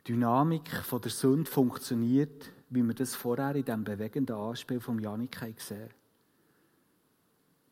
Die 0.07 0.13
Dynamik 0.13 0.69
von 0.69 1.01
der 1.01 1.11
Sünde 1.11 1.51
funktioniert, 1.51 2.49
wie 2.69 2.81
wir 2.81 2.93
das 2.93 3.13
vorher 3.13 3.53
in 3.55 3.65
diesem 3.65 3.83
bewegenden 3.83 4.37
Anspiel 4.37 4.79
von 4.79 4.99
Janik 4.99 5.37
gesehen 5.57 5.81
haben. 5.81 5.93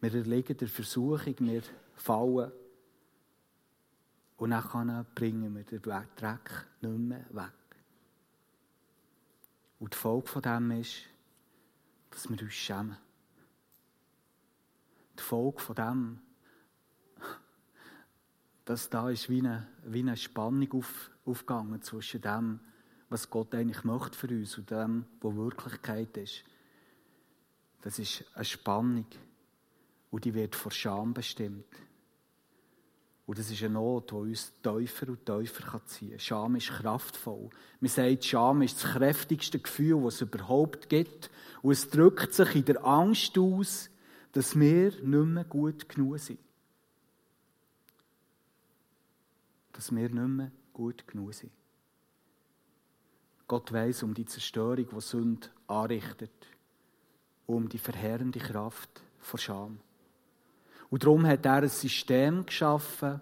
Wir 0.01 0.15
erlegen 0.15 0.57
der 0.57 0.67
Versuchung, 0.67 1.35
wir 1.39 1.61
fallen. 1.95 2.51
Und 4.35 4.49
dann 4.49 5.05
bringen 5.15 5.55
wir 5.55 5.63
den 5.63 5.81
Dreck 5.81 6.67
nicht 6.81 6.97
mehr 6.97 7.25
weg. 7.31 7.53
Und 9.79 9.93
die 9.93 9.97
Folge 9.97 10.27
von 10.27 10.41
dem 10.41 10.71
ist, 10.71 11.05
dass 12.11 12.29
wir 12.29 12.41
uns 12.41 12.53
schämen. 12.53 12.97
Die 15.17 15.23
Folge 15.23 15.59
von 15.61 15.75
dem 15.75 16.21
dass 18.69 18.87
da 18.87 19.09
ist 19.09 19.31
wie 19.31 19.39
eine, 19.39 19.65
wie 19.83 20.01
eine 20.01 20.15
Spannung 20.15 20.71
auf, 20.73 21.09
aufgegangen 21.25 21.81
zwischen 21.81 22.21
dem, 22.21 22.59
was 23.09 23.31
Gott 23.31 23.55
eigentlich 23.55 23.83
möchte 23.83 24.15
für 24.15 24.27
uns 24.27 24.59
und 24.59 24.69
dem, 24.69 25.07
was 25.21 25.35
Wirklichkeit 25.35 26.15
ist. 26.17 26.43
Das 27.81 27.97
ist 27.97 28.25
eine 28.35 28.45
Spannung 28.45 29.07
und 30.11 30.23
die 30.23 30.35
wird 30.35 30.55
vor 30.55 30.71
Scham 30.71 31.15
bestimmt. 31.15 31.65
Und 33.25 33.39
das 33.39 33.49
ist 33.49 33.63
eine 33.63 33.73
Not, 33.73 34.11
die 34.11 34.15
uns 34.15 34.53
tiefer 34.61 35.07
und 35.07 35.25
tiefer 35.25 35.85
ziehen 35.87 36.11
kann. 36.11 36.19
Scham 36.19 36.55
ist 36.55 36.69
kraftvoll. 36.69 37.49
Man 37.79 37.89
sagt, 37.89 38.23
Scham 38.23 38.61
ist 38.61 38.83
das 38.83 38.91
kräftigste 38.91 39.57
Gefühl, 39.57 40.03
das 40.03 40.15
es 40.15 40.21
überhaupt 40.21 40.89
gibt. 40.89 41.31
Und 41.63 41.71
es 41.71 41.89
drückt 41.89 42.35
sich 42.35 42.55
in 42.55 42.65
der 42.65 42.85
Angst 42.85 43.35
aus, 43.35 43.89
dass 44.31 44.59
wir 44.59 44.91
nicht 44.91 45.03
mehr 45.03 45.43
gut 45.43 45.89
genug 45.89 46.19
sind. 46.19 46.37
Dass 49.79 49.95
wir 49.95 50.09
nicht 50.09 50.27
mehr 50.27 50.51
gut 50.73 51.07
genug 51.07 51.33
sind. 51.33 51.53
Gott 53.47 53.71
weiß 53.71 54.03
um 54.03 54.13
die 54.13 54.25
Zerstörung, 54.25 54.89
die 54.93 54.99
Sünde 54.99 55.47
anrichtet, 55.67 56.47
um 57.45 57.69
die 57.69 57.77
verheerende 57.77 58.39
Kraft 58.39 59.01
vor 59.19 59.39
Scham. 59.39 59.79
Und 60.89 61.03
darum 61.03 61.25
hat 61.25 61.45
er 61.45 61.63
ein 61.63 61.69
System 61.69 62.45
geschaffen, 62.45 63.21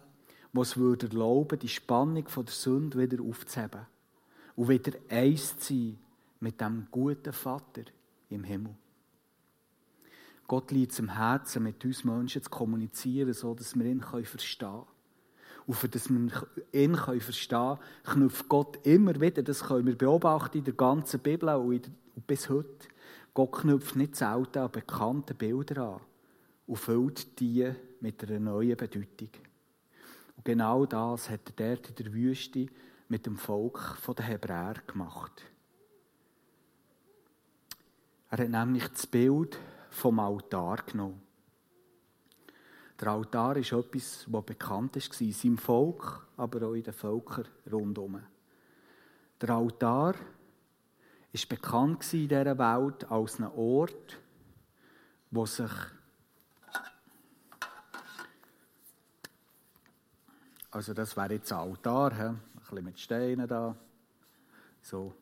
das 0.52 0.70
es 0.70 0.78
würde 0.78 1.06
erlauben, 1.10 1.60
die 1.60 1.70
Spannung 1.70 2.28
von 2.28 2.46
der 2.46 2.56
Sünde 2.56 2.98
wieder 2.98 3.24
aufzuheben. 3.24 3.86
Und 4.56 4.70
wieder 4.70 4.98
eins 5.10 5.60
zu 5.60 5.76
sein 5.76 6.00
mit 6.40 6.60
dem 6.60 6.88
guten 6.90 7.34
Vater 7.34 7.84
im 8.32 8.44
Himmel. 8.44 8.74
Gott 10.48 10.72
liegt 10.72 10.94
es 10.94 10.98
im 10.98 11.10
Herzen, 11.10 11.62
mit 11.62 11.86
uns 11.86 12.04
Menschen 12.04 12.42
zu 12.42 12.50
kommunizieren, 12.50 13.34
so 13.34 13.54
dass 13.54 13.78
wir 13.78 13.86
ihn 13.86 14.02
verstehen 14.02 14.58
können. 14.72 14.97
Und 15.68 15.76
für 15.76 15.90
das 15.90 16.10
wir 16.10 16.48
ihn 16.72 16.96
verstehen 16.96 17.78
können, 18.06 18.30
knüpft 18.30 18.48
Gott 18.48 18.80
immer 18.88 19.20
wieder, 19.20 19.44
das 19.44 19.66
können 19.66 19.86
wir 19.86 19.98
beobachten 19.98 20.60
in 20.60 20.64
der 20.64 20.74
ganzen 20.74 21.20
Bibel 21.20 21.50
und 21.50 21.92
bis 22.26 22.50
heute, 22.50 22.88
Gott 23.34 23.52
knüpft 23.52 23.98
nicht 23.98 24.16
selten 24.16 24.60
an 24.60 24.72
bekannte 24.72 25.34
Bilder 25.34 25.96
an 25.96 26.02
und 26.68 26.78
füllt 26.78 27.40
die 27.40 27.70
mit 28.00 28.24
einer 28.24 28.40
neuen 28.40 28.78
Bedeutung. 28.78 29.30
Und 30.38 30.46
genau 30.46 30.86
das 30.86 31.30
hat 31.30 31.42
er 31.58 31.76
dort 31.76 31.90
in 31.90 31.96
der 31.96 32.14
Wüste 32.14 32.68
mit 33.10 33.26
dem 33.26 33.38
Volk 33.38 33.98
der 34.18 34.26
Hebräer 34.26 34.76
gemacht. 34.88 35.44
Er 38.30 38.38
hat 38.40 38.50
nämlich 38.50 38.88
das 38.88 39.06
Bild 39.06 39.60
vom 39.90 40.20
Altar 40.20 40.78
genommen. 40.86 41.27
Der 43.00 43.10
Altar 43.10 43.58
ist 43.58 43.72
etwas, 43.72 44.26
das 44.28 44.46
bekannt 44.46 44.96
war, 44.96 45.22
in 45.22 45.32
seinem 45.32 45.58
Volk, 45.58 46.28
aber 46.36 46.68
auch 46.68 46.74
in 46.74 46.84
den 46.84 46.94
Völkern 46.94 47.48
rundherum. 47.72 48.22
Der 49.40 49.50
Altar 49.52 50.16
ist 51.32 51.48
bekannt 51.48 52.12
in 52.14 52.28
dieser 52.28 52.58
Welt 52.58 53.12
als 53.12 53.40
ein 53.40 53.52
Ort, 53.52 54.18
wo 55.30 55.46
sich 55.46 55.72
also 60.72 60.94
das 60.94 61.16
wäre 61.16 61.34
jetzt 61.34 61.52
ein 61.52 61.60
Altar, 61.60 62.12
ein 62.14 62.40
bisschen 62.60 62.84
mit 62.84 63.00
Steinen 63.00 63.48
da, 63.48 63.76
so. 64.82 65.14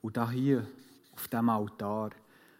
Und 0.00 0.16
da 0.16 0.30
hier 0.30 0.66
auf 1.12 1.26
dem 1.28 1.48
Altar, 1.48 2.10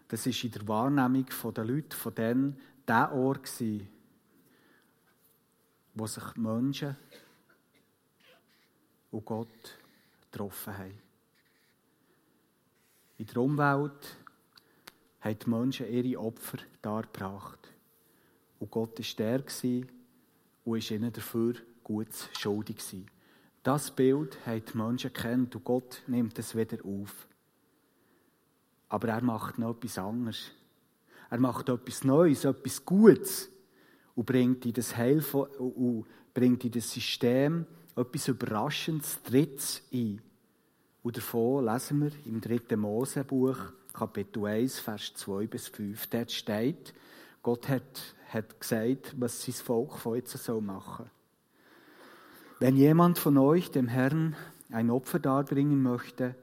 das 0.07 0.25
ist 0.25 0.43
in 0.43 0.51
der 0.51 0.67
Wahrnehmung 0.67 1.25
der 1.55 1.65
Leute 1.65 1.95
von 1.95 2.15
denen 2.15 2.59
der 2.87 3.13
Ort 3.13 3.43
gewesen, 3.43 3.87
wo 5.97 6.05
sich 6.05 6.35
Menschen 6.35 6.95
und 9.09 9.25
Gott 9.25 9.79
getroffen 10.21 10.77
haben. 10.77 11.01
In 13.17 13.25
der 13.25 13.37
Umwelt 13.37 14.17
haben 15.21 15.39
die 15.39 15.49
Menschen 15.49 15.91
ihre 15.91 16.19
Opfer 16.19 16.59
dargebracht. 16.83 17.73
Und 18.59 18.69
Gott 18.69 18.99
war 18.99 19.15
der 19.17 19.43
und 20.65 20.77
ist 20.77 20.91
ihnen 20.91 21.11
dafür 21.11 21.55
gut 21.83 22.13
schuldig. 22.37 22.77
Das 23.63 23.89
Bild 23.89 24.37
haben 24.45 24.63
die 24.65 24.77
Menschen 24.77 25.13
kennt 25.13 25.55
und 25.55 25.63
Gott 25.63 26.03
nimmt 26.05 26.37
es 26.37 26.55
wieder 26.55 26.77
auf. 26.85 27.27
Aber 28.89 29.07
er 29.07 29.21
macht 29.21 29.57
noch 29.57 29.75
etwas 29.75 29.97
anderes. 29.97 30.51
Er 31.29 31.39
macht 31.39 31.69
etwas 31.69 32.03
Neues, 32.03 32.45
etwas 32.45 32.85
Gutes 32.85 33.49
und 34.17 34.25
bringt 34.25 34.65
in 34.65 34.73
das 34.73 34.97
Heil 34.97 35.23
und 35.59 36.05
bringt 36.33 36.65
in 36.65 36.71
das 36.71 36.91
System 36.91 37.67
etwas 37.95 38.27
Überraschendes, 38.27 39.21
Drittes 39.21 39.83
ein. 39.93 40.21
Und 41.03 41.17
davon 41.17 41.65
lesen 41.65 42.01
wir 42.01 42.11
im 42.25 42.41
3. 42.41 42.75
Mosebuch, 42.75 43.57
Kapitel 43.93 44.43
1, 44.43 44.79
Vers 44.79 45.13
2 45.13 45.45
bis 45.45 45.67
5. 45.67 46.07
Dort 46.07 46.31
steht, 46.31 46.95
Gott 47.43 47.69
hat, 47.69 48.15
hat 48.29 48.59
gesagt, 48.59 49.13
was 49.19 49.43
sein 49.43 49.53
Volk 49.53 49.99
von 49.99 50.15
jetzt 50.15 50.35
soll 50.35 50.61
machen 50.61 51.11
Wenn 52.59 52.75
jemand 52.75 53.19
von 53.19 53.37
euch 53.37 53.69
dem 53.69 53.87
Herrn 53.87 54.35
ein 54.71 54.89
Opfer 54.89 55.19
darbringen 55.19 55.83
möchte, 55.83 56.33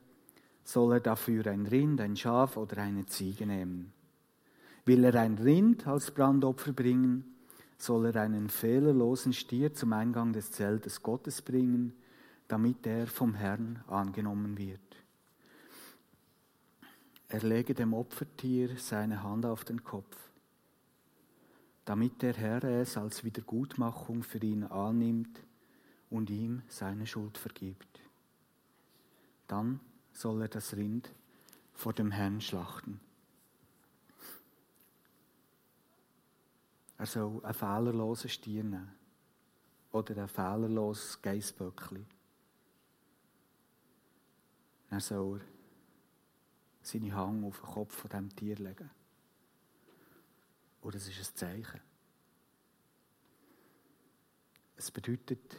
soll 0.63 0.93
er 0.93 1.01
dafür 1.01 1.49
ein 1.49 1.67
Rind, 1.67 2.01
ein 2.01 2.17
Schaf 2.17 2.57
oder 2.57 2.79
eine 2.79 3.05
Ziege 3.07 3.47
nehmen. 3.47 3.93
Will 4.85 5.03
er 5.03 5.17
ein 5.17 5.39
Rind 5.39 5.89
als 5.89 6.13
Brandopfer 6.13 6.73
bringen, 6.73 7.34
soll 7.85 8.07
er 8.07 8.17
einen 8.17 8.49
fehlerlosen 8.49 9.33
Stier 9.33 9.75
zum 9.75 9.93
Eingang 9.93 10.33
des 10.33 10.51
Zeltes 10.51 11.03
Gottes 11.03 11.43
bringen, 11.43 11.93
damit 12.49 12.87
er 12.87 13.07
vom 13.07 13.35
Herrn 13.35 13.85
angenommen 13.87 14.57
wird. 14.57 14.81
Er 17.29 17.41
lege 17.41 17.75
dem 17.75 17.95
Opfertier 17.95 18.77
seine 18.79 19.23
Hand 19.23 19.45
auf 19.45 19.65
den 19.65 19.83
Kopf, 19.85 20.17
damit 21.85 22.23
der 22.23 22.35
Herr 22.35 22.65
es 22.65 22.97
als 22.97 23.25
Wiedergutmachung 23.25 24.23
für 24.23 24.39
ihn 24.39 24.65
annimmt 24.65 25.41
und 26.11 26.31
ihm 26.31 26.63
seine 26.69 27.07
Schuld 27.07 27.37
vergibt. 27.37 28.01
Dann 29.47 29.81
soll 30.13 30.43
er 30.43 30.49
das 30.49 30.77
Rind 30.77 31.11
vor 31.75 31.93
dem 31.93 32.11
Herrn 32.11 32.41
schlachten. 32.41 33.01
Er 36.99 37.07
soll 37.07 37.45
einen 37.45 37.55
fehlerlosen 37.55 38.31
Stier 38.31 38.63
nehmen. 38.63 38.93
Oder 39.93 40.23
ein 40.23 40.29
fehlerloses 40.29 41.21
Geissböckli. 41.21 42.05
Dann 44.91 45.01
soll 45.01 45.39
er 45.39 45.45
seine 46.83 47.15
Hand 47.15 47.45
auf 47.45 47.61
den 47.61 47.71
Kopf 47.71 47.95
von 47.95 48.11
diesem 48.11 48.37
Tier 48.37 48.57
legen. 48.57 48.91
Und 50.83 50.95
das 50.95 51.09
ist 51.09 51.19
ein 51.19 51.37
Zeichen. 51.37 51.81
Es 54.77 54.91
bedeutet, 54.91 55.57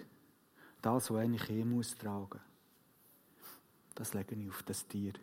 das, 0.81 1.09
was 1.09 1.27
ich 1.27 1.65
muss 1.65 1.95
tragen 1.95 2.41
das 3.95 4.13
lege 4.13 4.35
ich 4.35 4.49
auf 4.49 4.61
das 4.63 4.85
Tier. 4.87 5.13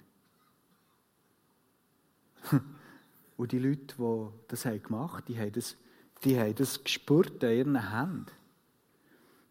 Und 3.36 3.52
die 3.52 3.58
Leute, 3.58 3.94
die 3.96 4.28
das 4.48 4.62
gemacht 4.62 5.14
haben, 5.14 5.24
die 5.26 5.38
haben 5.38 5.52
das 5.52 5.76
die 6.24 6.38
haben 6.38 6.54
das 6.54 6.82
gespürt 6.82 7.42
an 7.42 7.52
ihren 7.52 7.90
Händen. 7.90 8.26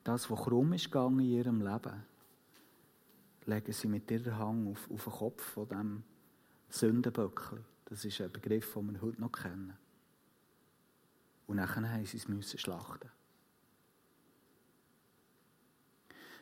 Das, 0.04 0.30
was 0.30 0.42
krumm 0.42 0.74
ist 0.74 0.94
in 0.94 1.20
ihrem 1.20 1.62
Leben, 1.62 2.04
legen 3.46 3.74
sie 3.74 3.88
mit 3.88 4.10
ihrer 4.10 4.38
Hand 4.38 4.68
auf, 4.68 4.90
auf 4.90 5.04
den 5.04 5.14
Kopf 5.14 5.44
von 5.44 5.68
dem 5.68 6.04
Sündenböckli. 6.70 7.60
Das 7.86 8.06
ist 8.06 8.22
ein 8.22 8.32
Begriff, 8.32 8.74
den 8.74 8.94
wir 8.94 9.02
heute 9.02 9.22
noch 9.22 9.32
kennen. 9.32 9.78
Und 11.48 11.58
nachher 11.58 11.88
haben 11.90 12.06
sie 12.06 12.18
es 12.18 12.28
müssen 12.28 12.58
schlachten. 12.58 13.10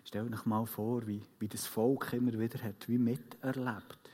Stell 0.03 0.31
euch 0.33 0.45
mal 0.45 0.65
vor, 0.65 1.05
wie, 1.07 1.23
wie 1.39 1.47
das 1.47 1.65
Volk 1.65 2.13
immer 2.13 2.37
wieder 2.39 2.63
hat, 2.63 2.87
wie 2.87 2.97
miterlebt. 2.97 4.09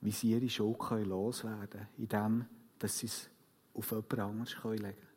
Wie 0.00 0.10
sie 0.10 0.32
ihre 0.32 0.48
Schuld 0.48 0.78
loswerden 1.06 1.68
können, 1.68 1.88
indem 1.98 2.46
sie 2.84 3.06
es 3.06 3.30
auf 3.74 3.90
jemand 3.90 4.18
anderes 4.18 4.56
legen 4.64 4.82
können. 4.82 5.12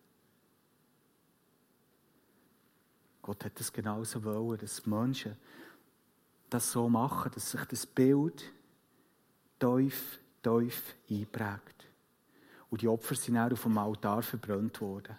Gott 3.21 3.43
hat 3.43 3.59
es 3.59 3.73
genauso 3.73 4.23
wollen, 4.23 4.59
dass 4.59 4.85
Menschen 4.85 5.35
das 6.49 6.71
so 6.71 6.87
machen, 6.87 7.31
dass 7.33 7.51
sich 7.51 7.65
das 7.65 7.85
Bild 7.85 8.53
tief, 9.59 10.19
tief 10.43 10.95
einprägt. 11.09 11.87
Und 12.69 12.81
die 12.81 12.87
Opfer 12.87 13.15
sind 13.15 13.37
auch 13.37 13.51
auf 13.51 13.63
dem 13.63 13.77
Altar 13.77 14.21
verbrannt 14.21 14.79
worden. 14.81 15.17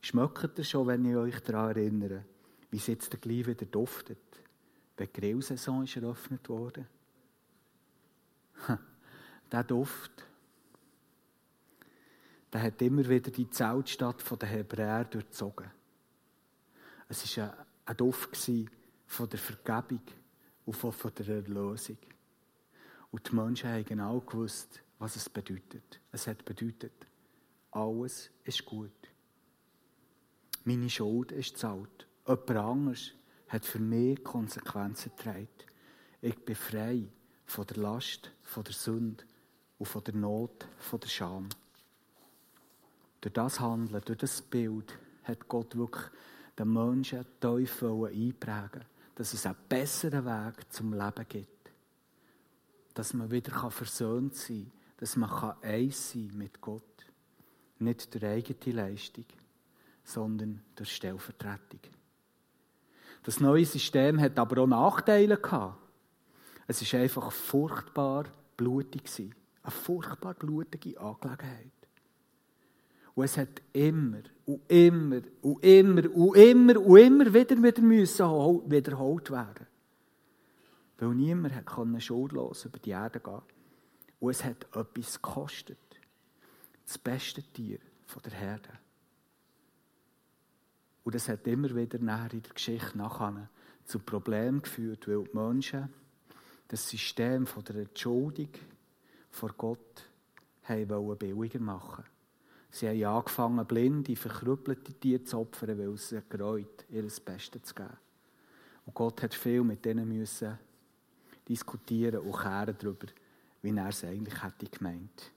Schmeckt 0.00 0.58
ihr 0.58 0.64
schon, 0.64 0.86
wenn 0.86 1.04
ich 1.04 1.16
euch 1.16 1.40
daran 1.40 1.76
erinnere, 1.76 2.24
wie 2.70 2.78
es 2.78 2.86
jetzt 2.86 3.20
gleich 3.20 3.46
wieder 3.46 3.66
duftet, 3.66 4.18
wenn 4.96 5.06
die 5.06 5.20
Grillsaison 5.20 5.84
ist 5.84 5.96
eröffnet 5.96 6.48
wurde? 6.48 6.86
Der 9.52 9.64
Duft, 9.64 10.24
der 12.52 12.62
hat 12.62 12.82
immer 12.82 13.08
wieder 13.08 13.30
die 13.30 13.48
Zeltstadt 13.48 14.24
der 14.40 14.48
Hebräer 14.48 15.04
durchzogen. 15.04 15.70
Es 17.08 17.36
war 17.36 17.66
ein 17.86 17.96
Duft 17.96 18.50
von 19.06 19.28
der 19.28 19.38
Vergebung 19.38 20.02
und 20.64 20.76
von 20.76 21.12
der 21.18 21.28
Erlösung. 21.28 21.98
Und 23.10 23.28
die 23.28 23.34
Menschen 23.34 23.70
haben 23.70 23.84
genau 23.84 24.20
gewusst, 24.20 24.80
was 24.98 25.16
es 25.16 25.28
bedeutet. 25.28 26.00
Es 26.12 26.26
hat 26.26 26.44
bedeutet, 26.44 26.92
alles 27.72 28.30
ist 28.44 28.64
gut. 28.64 28.90
Meine 30.64 30.90
Schuld 30.90 31.32
ist 31.32 31.56
zahlt. 31.56 32.06
Jemand 32.26 32.50
anderes 32.50 33.12
hat 33.48 33.64
für 33.64 33.78
mich 33.78 34.22
Konsequenzen 34.22 35.10
getragen. 35.16 35.48
Ich 36.20 36.36
bin 36.44 36.54
frei 36.54 37.08
von 37.46 37.66
der 37.66 37.78
Last, 37.78 38.30
von 38.42 38.62
der 38.62 38.74
Sünde 38.74 39.24
und 39.78 39.86
von 39.86 40.04
der 40.04 40.14
Not, 40.14 40.68
von 40.78 41.00
der 41.00 41.08
Scham. 41.08 41.48
Durch 43.20 43.32
das 43.34 43.60
Handeln, 43.60 44.02
durch 44.04 44.18
das 44.18 44.42
Bild 44.42 44.98
hat 45.24 45.48
Gott 45.48 45.76
wirklich 45.76 46.06
den 46.58 46.72
Menschen 46.72 47.24
tief 47.40 47.82
einprägen 47.82 48.84
dass 49.20 49.34
es 49.34 49.44
einen 49.44 49.56
besseren 49.68 50.24
Weg 50.24 50.72
zum 50.72 50.94
Leben 50.94 51.26
gibt. 51.28 51.70
Dass 52.94 53.12
man 53.12 53.30
wieder 53.30 53.70
versöhnt 53.70 54.34
sein 54.34 54.62
kann, 54.62 54.72
dass 54.96 55.16
man 55.16 55.56
eins 55.60 56.12
sein 56.12 56.28
kann 56.28 56.38
mit 56.38 56.60
Gott. 56.62 56.82
nicht 57.80 58.14
durch 58.14 58.24
eigene 58.24 58.76
Leistung, 58.76 59.26
sondern 60.04 60.62
durch 60.74 60.96
Stellvertretung. 60.96 61.80
Das 63.22 63.40
neue 63.40 63.66
System 63.66 64.18
hat 64.18 64.38
aber 64.38 64.62
auch 64.62 64.66
Nachteile 64.66 65.36
gehabt. 65.36 65.76
Es 66.66 66.80
ist 66.80 66.94
einfach 66.94 67.30
furchtbar 67.30 68.24
blutig 68.56 69.06
Eine 69.62 69.70
furchtbar 69.70 70.32
blutige 70.32 70.98
Angelegenheit. 70.98 71.72
Und 73.20 73.26
es 73.26 73.36
hat 73.36 73.60
immer 73.74 74.22
und 74.46 74.62
immer 74.70 75.20
und 75.42 75.62
immer 75.62 76.10
und 76.10 76.36
immer 76.36 76.80
und 76.80 76.96
immer 76.96 77.34
wieder, 77.34 77.62
wieder 77.62 77.82
müssen 77.82 78.24
wiederholt 78.70 79.30
werden. 79.30 79.66
Weil 80.96 81.14
niemand 81.14 81.66
konnte 81.66 82.00
schuldlos 82.00 82.64
über 82.64 82.78
die 82.78 82.92
Erde 82.92 83.20
gehen. 83.20 83.42
Und 84.20 84.30
es 84.30 84.42
hat 84.42 84.64
etwas 84.74 85.20
gekostet. 85.20 85.76
Das 86.86 86.96
beste 86.96 87.42
Tier 87.42 87.80
der 88.24 88.32
Herde. 88.32 88.70
Und 91.04 91.14
das 91.14 91.28
hat 91.28 91.46
immer 91.46 91.76
wieder 91.76 91.98
näher 91.98 92.32
in 92.32 92.40
der 92.40 92.54
Geschichte 92.54 92.96
nachher 92.96 93.50
zu 93.84 93.98
Problemen 93.98 94.62
geführt, 94.62 95.06
weil 95.06 95.24
die 95.24 95.36
Menschen 95.36 95.92
das 96.68 96.88
System 96.88 97.46
der 97.68 97.76
Entschuldigung 97.76 98.62
vor 99.28 99.52
Gott 99.58 100.06
haben 100.62 101.18
billiger 101.18 101.60
machen 101.60 102.04
Sie 102.70 102.88
haben 102.88 103.16
angefangen, 103.16 103.66
blinde, 103.66 104.14
verkrüppelte 104.14 104.92
Tiere 104.94 105.24
zu 105.24 105.38
opfern, 105.38 105.78
weil 105.78 105.94
es 105.94 106.08
sie 106.08 106.22
gereut, 106.28 106.84
ihr 106.88 107.02
das 107.02 107.18
Beste 107.18 107.60
zu 107.60 107.74
geben. 107.74 107.96
Und 108.86 108.94
Gott 108.94 109.22
hat 109.22 109.34
viel 109.34 109.62
mit 109.62 109.84
denen 109.84 110.08
müssen 110.08 110.58
diskutieren 111.48 112.20
und 112.20 112.38
kehren 112.38 112.76
darüber, 112.78 113.08
wie 113.62 113.76
er 113.76 113.88
es 113.88 114.04
eigentlich 114.04 114.42
hätte 114.42 114.66
gemeint. 114.66 115.32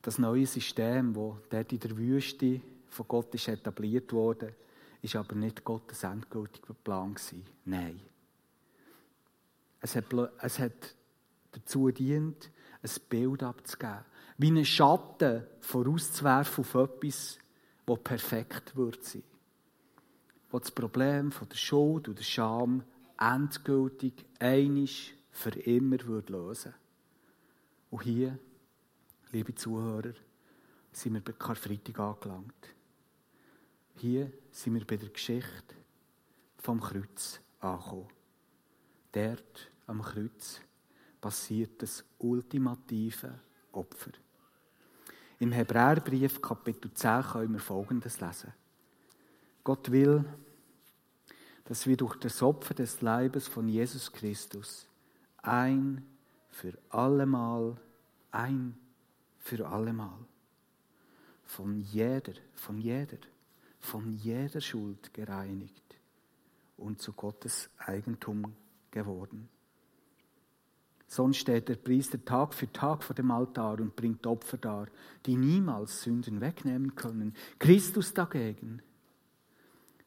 Das 0.00 0.18
neue 0.18 0.46
System, 0.46 1.12
das 1.12 1.48
dort 1.50 1.72
in 1.72 1.80
der 1.80 1.96
Wüste 1.96 2.60
von 2.88 3.08
Gott 3.08 3.34
ist 3.34 3.48
etabliert 3.48 4.12
wurde, 4.12 4.54
ist 5.02 5.16
aber 5.16 5.34
nicht 5.34 5.64
Gottes 5.64 6.04
endgültiger 6.04 6.74
Plan. 6.74 7.16
Nein. 7.64 8.00
Es 9.80 9.96
hat, 9.96 10.04
es 10.40 10.58
hat 10.58 10.94
dazu 11.50 11.90
dient, 11.90 12.50
ein 12.82 12.90
Bild 13.08 13.42
abzugeben, 13.42 14.04
wie 14.36 14.48
einen 14.48 14.64
Schatten 14.64 15.44
vorauszuwerfen 15.60 16.64
auf 16.64 16.74
etwas, 16.74 17.38
das 17.86 17.98
perfekt 18.02 18.76
wird 18.76 19.04
sein. 19.04 19.22
Wo 20.50 20.58
das 20.58 20.70
Problem 20.70 21.30
von 21.32 21.48
der 21.48 21.56
Schuld 21.56 22.08
und 22.08 22.18
der 22.18 22.24
Scham 22.24 22.82
endgültig 23.18 24.24
einisch 24.38 25.14
für 25.30 25.50
immer 25.50 26.04
wird 26.06 26.30
lösen. 26.30 26.74
Und 27.90 28.02
hier, 28.02 28.38
liebe 29.32 29.54
Zuhörer, 29.54 30.14
sind 30.92 31.14
wir 31.14 31.20
bei 31.20 31.32
Karfreitag 31.32 31.98
angelangt. 31.98 32.74
Hier 33.96 34.32
sind 34.50 34.74
wir 34.74 34.84
bei 34.84 34.96
der 34.96 35.10
Geschichte 35.10 35.74
vom 36.58 36.80
Kreuz 36.80 37.40
angekommen. 37.60 38.08
Dort 39.12 39.70
am 39.86 40.02
Kreuz 40.02 40.60
passiert 41.20 41.82
das 41.82 42.04
ultimative 42.18 43.40
Opfer. 43.72 44.12
Im 45.44 45.52
Hebräerbrief 45.52 46.40
Kapitel 46.40 46.90
10 46.90 47.22
können 47.22 47.52
wir 47.52 47.60
Folgendes 47.60 48.18
lesen. 48.18 48.54
Gott 49.62 49.90
will, 49.90 50.24
dass 51.66 51.86
wir 51.86 51.98
durch 51.98 52.16
das 52.16 52.42
Opfer 52.42 52.72
des 52.72 53.02
Leibes 53.02 53.46
von 53.46 53.68
Jesus 53.68 54.10
Christus 54.10 54.86
ein 55.42 56.02
für 56.50 56.72
allemal, 56.88 57.76
ein 58.30 58.74
für 59.38 59.68
allemal 59.68 60.16
von 61.42 61.78
jeder, 61.78 62.32
von 62.54 62.78
jeder, 62.78 63.18
von 63.80 64.14
jeder 64.14 64.62
Schuld 64.62 65.12
gereinigt 65.12 65.98
und 66.78 67.02
zu 67.02 67.12
Gottes 67.12 67.68
Eigentum 67.76 68.56
geworden. 68.90 69.50
Sonst 71.14 71.36
steht 71.36 71.68
der 71.68 71.76
Priester 71.76 72.24
Tag 72.24 72.54
für 72.54 72.72
Tag 72.72 73.04
vor 73.04 73.14
dem 73.14 73.30
Altar 73.30 73.78
und 73.78 73.94
bringt 73.94 74.26
Opfer 74.26 74.56
dar, 74.56 74.88
die 75.24 75.36
niemals 75.36 76.02
Sünden 76.02 76.40
wegnehmen 76.40 76.96
können. 76.96 77.36
Christus 77.60 78.12
dagegen 78.12 78.82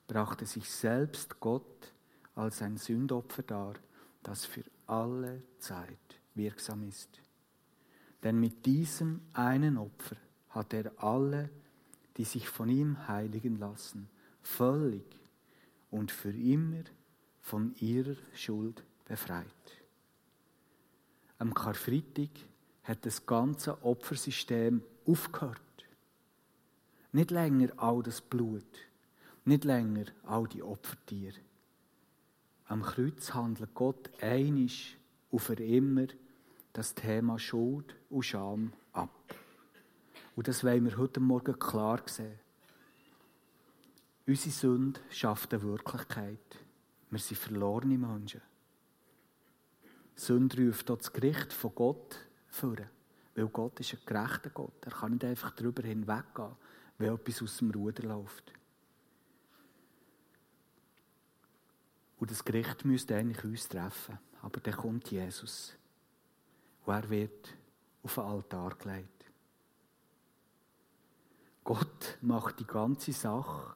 brachte 0.06 0.46
sich 0.46 0.70
selbst 0.70 1.40
Gott 1.40 1.94
als 2.36 2.62
ein 2.62 2.76
Sündopfer 2.76 3.44
dar, 3.44 3.76
das 4.22 4.44
für 4.44 4.66
alle 4.86 5.44
Zeit 5.60 6.20
wirksam 6.36 6.84
ist. 6.84 7.22
Denn 8.22 8.38
mit 8.38 8.66
diesem 8.66 9.22
einen 9.32 9.78
Opfer 9.78 10.18
hat 10.50 10.74
er 10.74 10.92
alle, 11.02 11.50
die 12.18 12.26
sich 12.26 12.50
von 12.50 12.68
ihm 12.68 13.08
heiligen 13.08 13.60
lassen, 13.60 14.10
völlig 14.42 15.06
und 15.90 16.12
für 16.12 16.34
immer 16.34 16.84
von 17.40 17.74
ihrer 17.80 18.18
Schuld 18.34 18.84
befreit. 19.06 19.46
Am 21.40 21.54
Karfreitag 21.54 22.30
hat 22.84 23.06
das 23.06 23.26
ganze 23.26 23.84
Opfersystem 23.84 24.82
aufgehört. 25.06 25.62
Nicht 27.12 27.32
länger 27.32 27.70
all 27.78 28.02
das 28.02 28.22
Blut, 28.22 28.66
nicht 29.46 29.64
länger 29.64 30.06
all 30.24 30.48
die 30.48 30.64
Opfertiere. 30.64 31.40
Am 32.66 32.82
Kreuz 32.82 33.34
handelt 33.34 33.74
Gott 33.74 34.10
einisch 34.22 34.98
und 35.30 35.40
für 35.40 35.54
immer 35.54 36.08
das 36.74 36.94
Thema 36.94 37.40
Schuld 37.40 37.96
und 38.10 38.24
Scham 38.24 38.74
ab. 38.92 39.36
Und 40.36 40.48
das 40.48 40.64
wollen 40.64 40.86
wir 40.86 40.98
heute 40.98 41.20
Morgen 41.20 41.58
klar 41.58 42.02
sehen. 42.06 42.40
Unsere 44.26 44.52
Sünde 44.52 45.00
schafft 45.10 45.54
eine 45.54 45.64
Wirklichkeit. 45.64 46.60
Wir 47.10 47.20
sind 47.20 47.38
verlorene 47.38 47.98
Menschen. 47.98 48.42
Sünde 50.18 50.66
ruft 50.66 50.90
das 50.90 51.14
Gericht 51.14 51.54
von 51.54 51.74
Gott 51.76 52.18
führen. 52.50 52.90
Weil 53.36 53.48
Gott 53.48 53.80
ist 53.80 53.94
ein 53.94 54.00
gerechter 54.06 54.50
Gott. 54.50 54.84
Er 54.84 54.92
kann 54.92 55.12
nicht 55.12 55.24
einfach 55.24 55.52
darüber 55.52 55.84
hinweggehen, 55.84 56.56
wenn 56.98 57.14
etwas 57.14 57.44
aus 57.44 57.58
dem 57.58 57.70
Ruder 57.70 58.04
läuft. 58.04 58.52
Und 62.20 62.32
das 62.32 62.44
Gericht 62.44 62.84
müsste 62.84 63.16
eigentlich 63.16 63.44
uns 63.44 63.70
treffen. 63.70 64.18
Aber 64.42 64.60
dann 64.60 64.76
kommt 64.76 65.12
Jesus. 65.12 65.76
Und 66.86 66.94
er 66.96 67.10
wird 67.10 67.54
auf 68.02 68.16
den 68.16 68.24
Altar 68.24 68.76
gelegt. 68.76 69.26
Gott 71.64 72.18
macht 72.22 72.60
die 72.60 72.66
ganze 72.66 73.14
Sache 73.14 73.76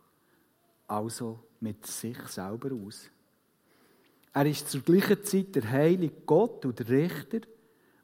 also 0.88 1.44
mit 1.60 1.86
sich 1.86 2.18
selber 2.28 2.74
aus. 2.74 3.10
Er 4.34 4.46
ist 4.46 4.70
zur 4.70 4.82
gleichen 4.82 5.24
Zeit 5.24 5.56
der 5.56 5.70
heilige 5.70 6.22
Gott 6.26 6.66
und 6.66 6.80
der 6.80 6.88
Richter, 6.88 7.42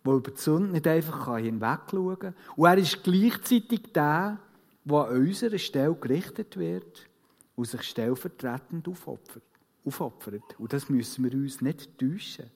der 0.06 0.14
über 0.14 0.32
die 0.32 0.40
Sünde 0.40 0.72
nicht 0.72 0.88
einfach 0.88 1.38
hinwegschauen 1.38 2.20
kann. 2.20 2.36
Und 2.56 2.66
er 2.66 2.78
ist 2.78 3.04
gleichzeitig 3.04 3.94
der, 3.94 4.40
der 4.84 4.98
an 4.98 5.18
unserer 5.18 5.58
Stelle 5.58 5.96
gerichtet 5.96 6.58
wird 6.58 7.08
und 7.56 7.66
sich 7.66 7.84
stellvertretend 7.84 8.88
aufopfert. 8.88 9.44
aufopfert. 9.86 10.60
Und 10.60 10.74
das 10.74 10.90
müssen 10.90 11.24
wir 11.24 11.34
uns 11.34 11.62
nicht 11.62 11.98
täuschen. 11.98 12.52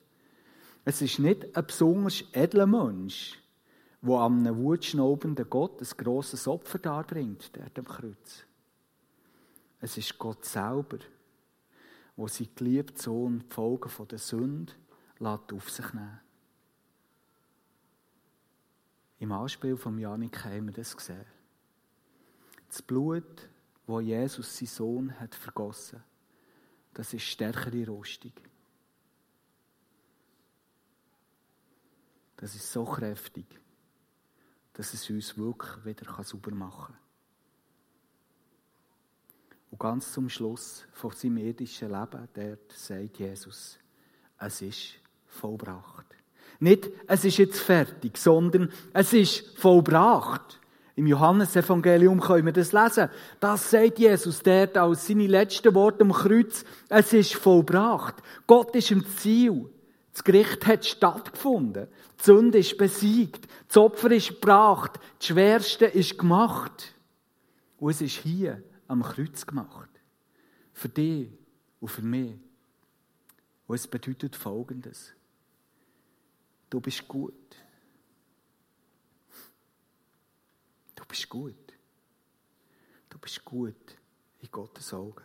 Es 0.84 1.00
ist 1.00 1.18
nicht 1.18 1.56
ein 1.56 1.66
besonders 1.66 2.24
edler 2.32 2.66
Mensch, 2.66 3.38
der 4.02 4.16
an 4.16 4.46
einem 4.46 4.62
wutschnaubenden 4.62 5.48
Gott 5.48 5.80
ein 5.80 5.96
grosses 5.96 6.48
Opfer 6.48 6.78
darbringt, 6.78 7.54
der 7.54 7.70
am 7.76 7.84
Kreuz. 7.84 8.44
Es 9.80 9.96
ist 9.96 10.18
Gott 10.18 10.44
selber, 10.44 10.98
wo 12.16 12.28
sein 12.28 12.48
geliebter 12.54 13.00
Sohn 13.00 13.40
die 13.40 13.54
Folgen 13.54 14.08
der 14.08 14.18
Sünde 14.18 14.72
auf 15.20 15.70
sich 15.70 15.92
nehmen 15.92 16.20
Im 19.18 19.30
Anspiel 19.30 19.76
von 19.76 19.98
Janik 19.98 20.44
haben 20.44 20.66
wir 20.66 20.72
das 20.72 20.96
gesehen. 20.96 21.24
Das 22.68 22.82
Blut, 22.82 23.48
wo 23.86 24.00
Jesus 24.00 24.58
sein 24.58 24.66
Sohn 24.66 25.20
hat 25.20 25.34
vergossen, 25.34 26.02
das 26.92 27.14
ist 27.14 27.22
stärkere 27.22 27.86
Rüstung. 27.86 28.32
Das 32.36 32.56
ist 32.56 32.72
so 32.72 32.84
kräftig, 32.84 33.46
dass 34.72 34.92
es 34.92 35.08
uns 35.08 35.38
wirklich 35.38 35.84
wieder 35.84 36.24
sauber 36.24 36.50
machen 36.50 36.94
kann. 36.94 37.01
Und 39.72 39.80
ganz 39.80 40.12
zum 40.12 40.28
Schluss 40.28 40.84
von 40.92 41.12
seinem 41.12 41.38
irdischen 41.38 41.88
Leben, 41.88 42.28
dort 42.34 42.72
sagt 42.72 43.18
Jesus, 43.18 43.78
es 44.38 44.60
ist 44.60 45.00
vollbracht. 45.26 46.04
Nicht, 46.60 46.90
es 47.08 47.24
ist 47.24 47.38
jetzt 47.38 47.58
fertig, 47.58 48.18
sondern 48.18 48.70
es 48.92 49.14
ist 49.14 49.58
vollbracht. 49.58 50.60
Im 50.94 51.06
Johannesevangelium 51.06 52.20
können 52.20 52.44
wir 52.44 52.52
das 52.52 52.72
lesen. 52.72 53.08
Das 53.40 53.70
sagt 53.70 53.98
Jesus 53.98 54.42
dort 54.42 54.76
als 54.76 55.06
seine 55.06 55.26
letzten 55.26 55.74
Worte 55.74 56.02
am 56.02 56.12
Kreuz. 56.12 56.66
Es 56.90 57.14
ist 57.14 57.34
vollbracht. 57.34 58.16
Gott 58.46 58.76
ist 58.76 58.90
im 58.90 59.06
Ziel. 59.16 59.70
Das 60.12 60.22
Gericht 60.22 60.66
hat 60.66 60.84
stattgefunden. 60.84 61.88
Die 62.20 62.24
Sünde 62.24 62.58
ist 62.58 62.76
besiegt. 62.76 63.48
Das 63.68 63.78
Opfer 63.78 64.10
ist 64.10 64.28
gebracht. 64.28 65.00
Das 65.18 65.28
Schwerste 65.28 65.86
ist 65.86 66.18
gemacht. 66.18 66.94
Und 67.78 67.90
es 67.90 68.02
ist 68.02 68.18
hier 68.18 68.62
am 68.88 69.02
Kreuz 69.02 69.46
gemacht. 69.46 69.90
Für 70.72 70.88
dich 70.88 71.30
und 71.80 71.88
für 71.88 72.02
mich. 72.02 72.38
Und 73.66 73.74
es 73.74 73.86
bedeutet 73.86 74.36
Folgendes. 74.36 75.12
Du 76.68 76.80
bist 76.80 77.06
gut. 77.06 77.34
Du 80.94 81.04
bist 81.06 81.28
gut. 81.28 81.72
Du 83.08 83.18
bist 83.18 83.44
gut 83.44 83.98
in 84.40 84.50
Gottes 84.50 84.92
Augen. 84.92 85.24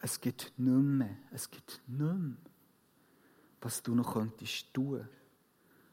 Es 0.00 0.20
gibt 0.20 0.52
nichts 0.56 0.82
mehr. 0.82 1.16
Es 1.30 1.50
gibt 1.50 1.80
nichts 1.86 1.98
mehr, 1.98 2.36
was 3.60 3.82
du 3.82 3.94
noch 3.94 4.14
könntest 4.14 4.72
tun, 4.72 5.06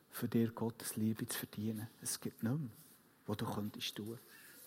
für 0.09 0.27
dir 0.27 0.51
Gottes 0.51 0.95
Liebe 0.95 1.27
zu 1.27 1.39
verdienen. 1.39 1.89
Es 2.01 2.19
gibt 2.19 2.41
nichts 2.41 2.59
mehr, 2.59 2.69
was 3.25 3.37
du 3.37 3.45
könntest 3.45 3.95
tun 3.95 4.17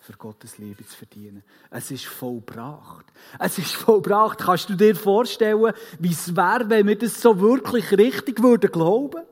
für 0.01 0.13
Gottes 0.13 0.57
Liebe 0.57 0.83
zu 0.85 0.97
verdienen. 0.97 1.43
Es 1.69 1.91
ist 1.91 2.05
vollbracht. 2.05 3.05
Es 3.37 3.59
ist 3.59 3.75
vollbracht. 3.75 4.39
Kannst 4.39 4.69
du 4.69 4.75
dir 4.75 4.95
vorstellen, 4.95 5.73
wie 5.99 6.11
es 6.11 6.35
wäre, 6.35 6.69
wenn 6.69 6.87
wir 6.87 6.97
das 6.97 7.21
so 7.21 7.39
wirklich 7.39 7.91
richtig 7.91 8.41
würden 8.41 8.71
glauben? 8.71 9.23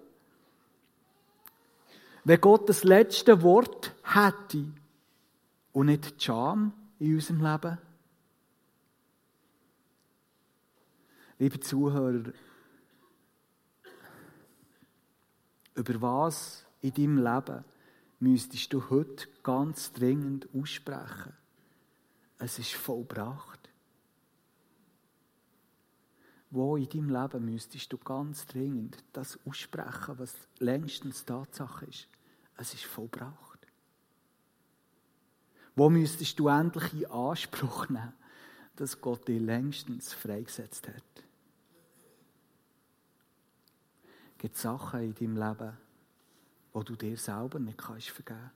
Wenn 2.23 2.39
Gott 2.39 2.69
das 2.69 2.83
letzte 2.83 3.41
Wort 3.41 3.95
hätte 4.03 4.65
und 5.73 5.87
nicht 5.87 6.05
die 6.05 6.23
Scham 6.23 6.73
in 6.99 7.15
unserem 7.15 7.41
Leben? 7.41 7.77
Liebe 11.39 11.59
Zuhörer, 11.61 12.31
über 15.73 16.01
was 16.01 16.63
in 16.81 16.93
deinem 16.93 17.17
Leben 17.17 17.63
müsstest 18.19 18.73
du 18.73 18.89
heute 18.89 19.27
ganz 19.43 19.91
dringend 19.93 20.47
aussprechen. 20.53 21.33
Es 22.37 22.59
ist 22.59 22.73
vollbracht. 22.73 23.59
Wo 26.51 26.77
in 26.77 26.89
deinem 26.89 27.09
Leben 27.09 27.45
müsstest 27.45 27.93
du 27.93 27.97
ganz 27.97 28.45
dringend 28.47 29.03
das 29.13 29.39
aussprechen, 29.45 30.17
was 30.17 30.33
längstens 30.59 31.25
Tatsache 31.25 31.85
ist. 31.85 32.07
Es 32.57 32.73
ist 32.73 32.85
vollbracht. 32.85 33.59
Wo 35.75 35.89
müsstest 35.89 36.39
du 36.39 36.47
endlich 36.47 36.93
in 36.93 37.05
Anspruch 37.05 37.87
nehmen, 37.89 38.13
dass 38.75 38.99
Gott 38.99 39.27
dich 39.27 39.39
längstens 39.39 40.13
freigesetzt 40.13 40.87
hat? 40.87 41.03
Gibt 44.37 44.55
es 44.55 44.61
Sachen 44.61 45.01
in 45.01 45.13
deinem 45.13 45.37
Leben, 45.37 45.77
wo 46.73 46.83
du 46.83 46.95
dir 46.95 47.17
selber 47.17 47.59
nicht 47.59 47.77
kannst 47.77 48.09
vergeben 48.09 48.51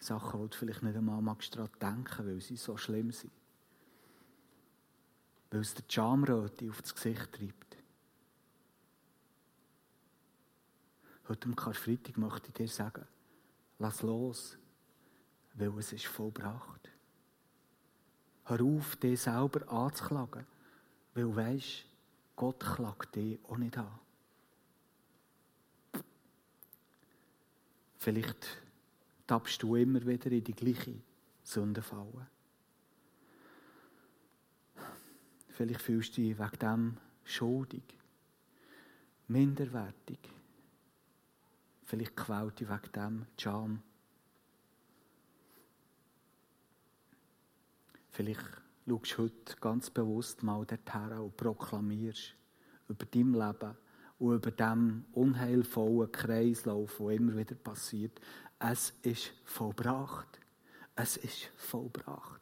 Sachen, 0.00 0.40
wo 0.40 0.46
du 0.46 0.56
vielleicht 0.56 0.82
nicht 0.82 0.96
einmal 0.96 1.20
magst 1.20 1.54
daran 1.54 1.70
denken, 1.80 2.26
weil 2.26 2.40
sie 2.40 2.56
so 2.56 2.76
schlimm 2.76 3.12
sind. 3.12 3.32
Weil 5.50 5.60
es 5.60 5.74
der 5.74 5.84
Schamröte 5.88 6.70
auf 6.70 6.80
das 6.80 6.94
Gesicht 6.94 7.32
treibt. 7.32 7.76
Heute 11.28 11.46
am 11.46 11.54
Karfreitag 11.54 12.16
möchte 12.16 12.48
ich 12.48 12.54
dir 12.54 12.68
sagen, 12.68 13.06
lass 13.78 14.02
los, 14.02 14.56
weil 15.54 15.78
es 15.78 15.92
ist 15.92 16.06
vollbracht. 16.06 16.90
Hör 18.44 18.62
auf, 18.62 18.96
dich 18.96 19.20
selber 19.20 19.70
anzuklagen, 19.70 20.46
weil 21.14 21.24
du 21.24 21.36
weisst, 21.36 21.84
Gott 22.40 22.60
klagt 22.60 23.16
dich 23.16 23.38
auch 23.44 23.58
nicht 23.58 23.76
an. 23.76 24.00
Vielleicht 27.98 28.62
tappst 29.26 29.62
du 29.62 29.76
immer 29.76 30.06
wieder 30.06 30.32
in 30.32 30.42
die 30.42 30.54
gleiche 30.54 31.02
Sündenfalle. 31.42 32.26
Vielleicht 35.50 35.82
fühlst 35.82 36.16
du 36.16 36.22
dich 36.22 36.38
wegen 36.38 36.58
dem 36.58 36.96
schuldig, 37.24 37.82
minderwertig. 39.28 40.20
Vielleicht 41.84 42.16
quält 42.16 42.58
dich 42.58 42.70
wegen 42.70 42.92
dem 42.92 43.26
Scham. 43.36 43.82
Vielleicht 48.12 48.59
schaust 48.90 49.18
heute 49.18 49.56
ganz 49.60 49.90
bewusst 49.90 50.42
mal 50.42 50.64
dorthin 50.66 51.18
und 51.18 51.36
proklamierst 51.36 52.34
über 52.88 53.04
dein 53.06 53.32
Leben 53.32 53.76
und 54.18 54.34
über 54.34 54.50
dem 54.50 55.04
unheilvollen 55.12 56.10
Kreislauf, 56.10 56.96
der 56.98 57.10
immer 57.10 57.36
wieder 57.36 57.54
passiert. 57.54 58.20
Es 58.58 58.92
ist 59.02 59.32
vollbracht. 59.44 60.38
Es 60.96 61.16
ist 61.16 61.50
vollbracht. 61.56 62.40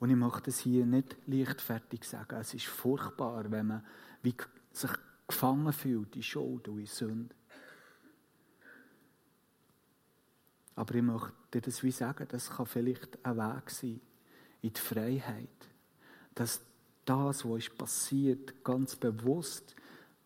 Und 0.00 0.10
ich 0.10 0.16
möchte 0.16 0.50
es 0.50 0.60
hier 0.60 0.84
nicht 0.84 1.16
leichtfertig 1.26 2.04
sagen. 2.04 2.36
Es 2.36 2.54
ist 2.54 2.66
furchtbar, 2.66 3.50
wenn 3.50 3.66
man 3.66 3.86
wie 4.22 4.34
sich 4.72 4.90
gefangen 5.26 5.72
fühlt 5.72 6.14
in 6.16 6.22
Schuld 6.22 6.68
und 6.68 6.78
in 6.78 6.86
Sünde. 6.86 7.34
Aber 10.74 10.94
ich 10.94 11.02
möchte 11.02 11.32
dir 11.54 11.60
das 11.60 11.82
wie 11.82 11.90
sagen, 11.90 12.26
das 12.28 12.50
kann 12.50 12.66
vielleicht 12.66 13.24
ein 13.24 13.36
Weg 13.36 13.70
sein, 13.70 14.00
in 14.62 14.72
die 14.72 14.80
Freiheit. 14.80 15.48
Dass 16.34 16.60
das, 17.04 17.44
was 17.44 17.58
ist 17.58 17.78
passiert, 17.78 18.64
ganz 18.64 18.96
bewusst 18.96 19.74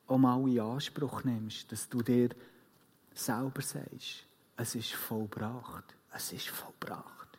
alle 0.06 0.50
in 0.50 0.60
Anspruch 0.60 1.24
nimmst, 1.24 1.70
dass 1.72 1.88
du 1.88 2.02
dir 2.02 2.30
selber 3.14 3.62
sagst, 3.62 4.26
es 4.56 4.74
ist 4.74 4.92
vollbracht. 4.92 5.84
Es 6.14 6.32
ist 6.32 6.48
vollbracht. 6.48 7.38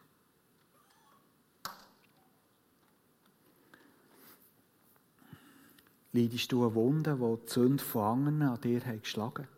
Leidest 6.14 6.52
du 6.52 6.64
eine 6.64 6.76
Wunde, 6.76 7.16
die 7.16 7.46
die 7.46 7.52
Sünde 7.52 7.84
von 7.84 8.04
anderen 8.04 8.42
an 8.44 8.62
dir 8.62 8.80
geschlagen 8.80 9.44
hat? 9.44 9.50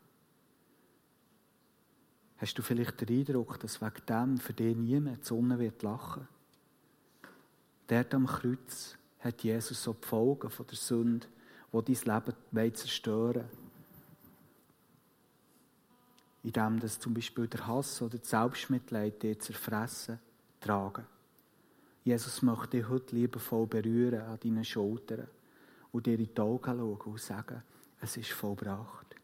Hast 2.38 2.58
du 2.58 2.62
vielleicht 2.62 3.00
den 3.02 3.20
Eindruck, 3.20 3.60
dass 3.60 3.82
wegen 3.82 4.06
dem 4.08 4.38
für 4.40 4.54
dich 4.54 4.76
niemand 4.76 5.22
die 5.22 5.26
Sonne 5.26 5.60
wird 5.60 5.84
lachen 5.84 6.28
Dort 7.88 8.14
am 8.14 8.26
Kreuz 8.26 8.98
hat 9.20 9.44
Jesus 9.44 9.84
so 9.84 9.94
die 9.94 10.08
Folgen 10.08 10.50
von 10.50 10.66
der 10.68 10.78
Sünde, 10.78 11.28
die 11.72 11.94
dein 11.94 12.34
Leben 12.52 12.76
zerstören 12.76 13.36
wollen. 13.36 13.66
Indem 16.44 16.80
das 16.80 17.00
zum 17.00 17.14
Beispiel 17.14 17.48
der 17.48 17.66
Hass 17.68 18.02
oder 18.02 18.18
das 18.18 18.30
Selbstmitleid 18.30 19.22
dir 19.22 19.40
zerfressen, 19.40 20.20
tragen. 20.62 21.06
Jesus 22.04 22.42
möchte 22.44 22.78
dich 22.78 22.90
heute 22.90 23.16
liebevoll 23.16 23.66
berühren 23.66 24.22
an 24.22 24.40
deinen 24.40 24.64
Schultern 24.64 25.28
und 25.92 26.06
dir 26.06 26.20
in 26.20 26.30
die 26.34 26.42
Augen 26.42 26.78
schauen 26.78 27.14
und 27.14 27.20
sagen, 27.20 27.64
es 28.00 28.18
ist 28.18 28.32
vollbracht. 28.32 29.16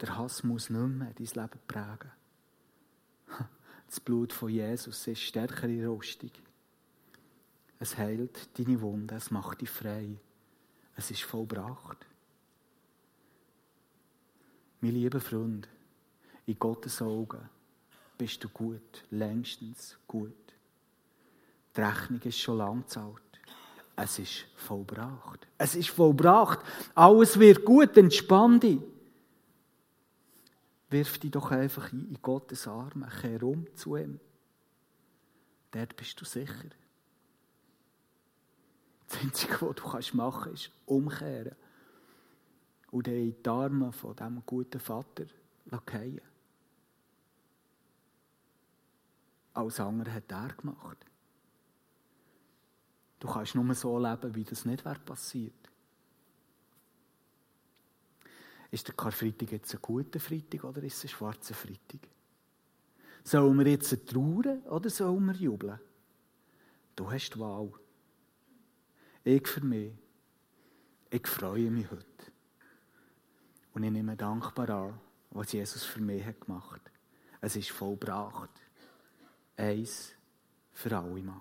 Der 0.00 0.16
Hass 0.16 0.42
muss 0.42 0.70
nicht 0.70 0.88
mehr 0.88 1.12
dein 1.16 1.26
Leben 1.26 1.60
prägen. 1.66 2.10
Das 3.86 4.00
Blut 4.00 4.32
von 4.32 4.48
Jesus 4.48 5.06
ist 5.06 5.20
stärkere 5.20 5.88
Rüstung. 5.88 6.32
Es 7.78 7.96
heilt 7.98 8.58
deine 8.58 8.80
Wunde, 8.80 9.14
es 9.16 9.30
macht 9.30 9.60
dich 9.60 9.70
frei. 9.70 10.16
Es 10.96 11.10
ist 11.10 11.22
vollbracht. 11.22 12.06
Mein 14.80 14.92
lieber 14.92 15.20
Freund, 15.20 15.68
in 16.46 16.58
Gottes 16.58 17.02
Augen 17.02 17.48
bist 18.16 18.42
du 18.42 18.48
gut, 18.48 19.04
längstens 19.10 19.98
gut. 20.06 20.32
Die 21.76 21.80
Rechnung 21.80 22.20
ist 22.22 22.38
schon 22.38 22.58
lang 22.58 22.82
gezahlt. 22.82 23.22
Es 23.94 24.18
ist 24.18 24.46
vollbracht. 24.56 25.46
Es 25.58 25.74
ist 25.74 25.90
vollbracht. 25.90 26.60
Alles 26.94 27.38
wird 27.38 27.64
gut, 27.64 27.96
entspann 27.96 28.60
dich. 28.60 28.80
Wirf 30.88 31.18
dich 31.18 31.30
doch 31.30 31.50
einfach 31.50 31.92
in 31.92 32.16
Gottes 32.22 32.68
Arme, 32.68 33.08
kehr 33.20 33.42
um 33.42 33.66
zu 33.74 33.96
ihm. 33.96 34.20
Dort 35.72 35.96
bist 35.96 36.20
du 36.20 36.24
sicher. 36.24 36.70
Das 39.08 39.20
Einzige, 39.20 39.60
was 39.62 40.06
du 40.10 40.16
machen 40.16 40.42
kannst, 40.44 40.66
ist 40.66 40.72
umkehren 40.86 41.54
und 42.90 43.08
in 43.08 43.42
die 43.42 43.48
Arme 43.48 43.92
von 43.92 44.16
diesem 44.16 44.42
guten 44.44 44.80
Vater 44.80 45.26
fallen. 45.86 46.20
Alles 49.54 49.80
andere 49.80 50.12
hat 50.12 50.30
er 50.30 50.48
gemacht. 50.48 50.98
Du 53.18 53.28
kannst 53.28 53.54
nur 53.54 53.74
so 53.74 53.98
leben, 53.98 54.34
wie 54.34 54.44
das 54.44 54.64
nicht 54.64 54.84
wäre 54.84 54.98
passiert. 54.98 55.54
Ist 58.70 58.88
der 58.88 58.94
Karfreitag 58.94 59.52
jetzt 59.52 59.74
ein 59.74 59.80
guter 59.80 60.20
Freitag 60.20 60.64
oder 60.64 60.82
ist 60.82 60.98
es 60.98 61.04
ein 61.04 61.08
schwarzer 61.08 61.54
Freitag? 61.54 62.00
Sollen 63.24 63.58
wir 63.58 63.66
jetzt 63.66 64.06
trauern 64.06 64.62
oder 64.64 64.90
sollen 64.90 65.24
wir 65.24 65.34
jubeln? 65.34 65.80
Du 66.94 67.10
hast 67.10 67.30
die 67.30 67.40
Wahl. 67.40 67.72
Ich 69.28 69.48
für 69.48 69.60
mich. 69.60 69.92
Ich 71.10 71.26
freue 71.26 71.68
mich 71.68 71.90
heute. 71.90 72.06
Und 73.74 73.82
ich 73.82 73.90
nehme 73.90 74.16
dankbar 74.16 74.70
an, 74.70 75.00
was 75.30 75.50
Jesus 75.50 75.82
für 75.82 76.00
mich 76.00 76.24
hat 76.24 76.42
gemacht 76.42 76.74
hat. 76.74 76.92
Es 77.40 77.56
ist 77.56 77.72
vollbracht. 77.72 78.50
Eins 79.56 80.14
für 80.72 80.96
alle 80.96 81.22
Mal. 81.24 81.40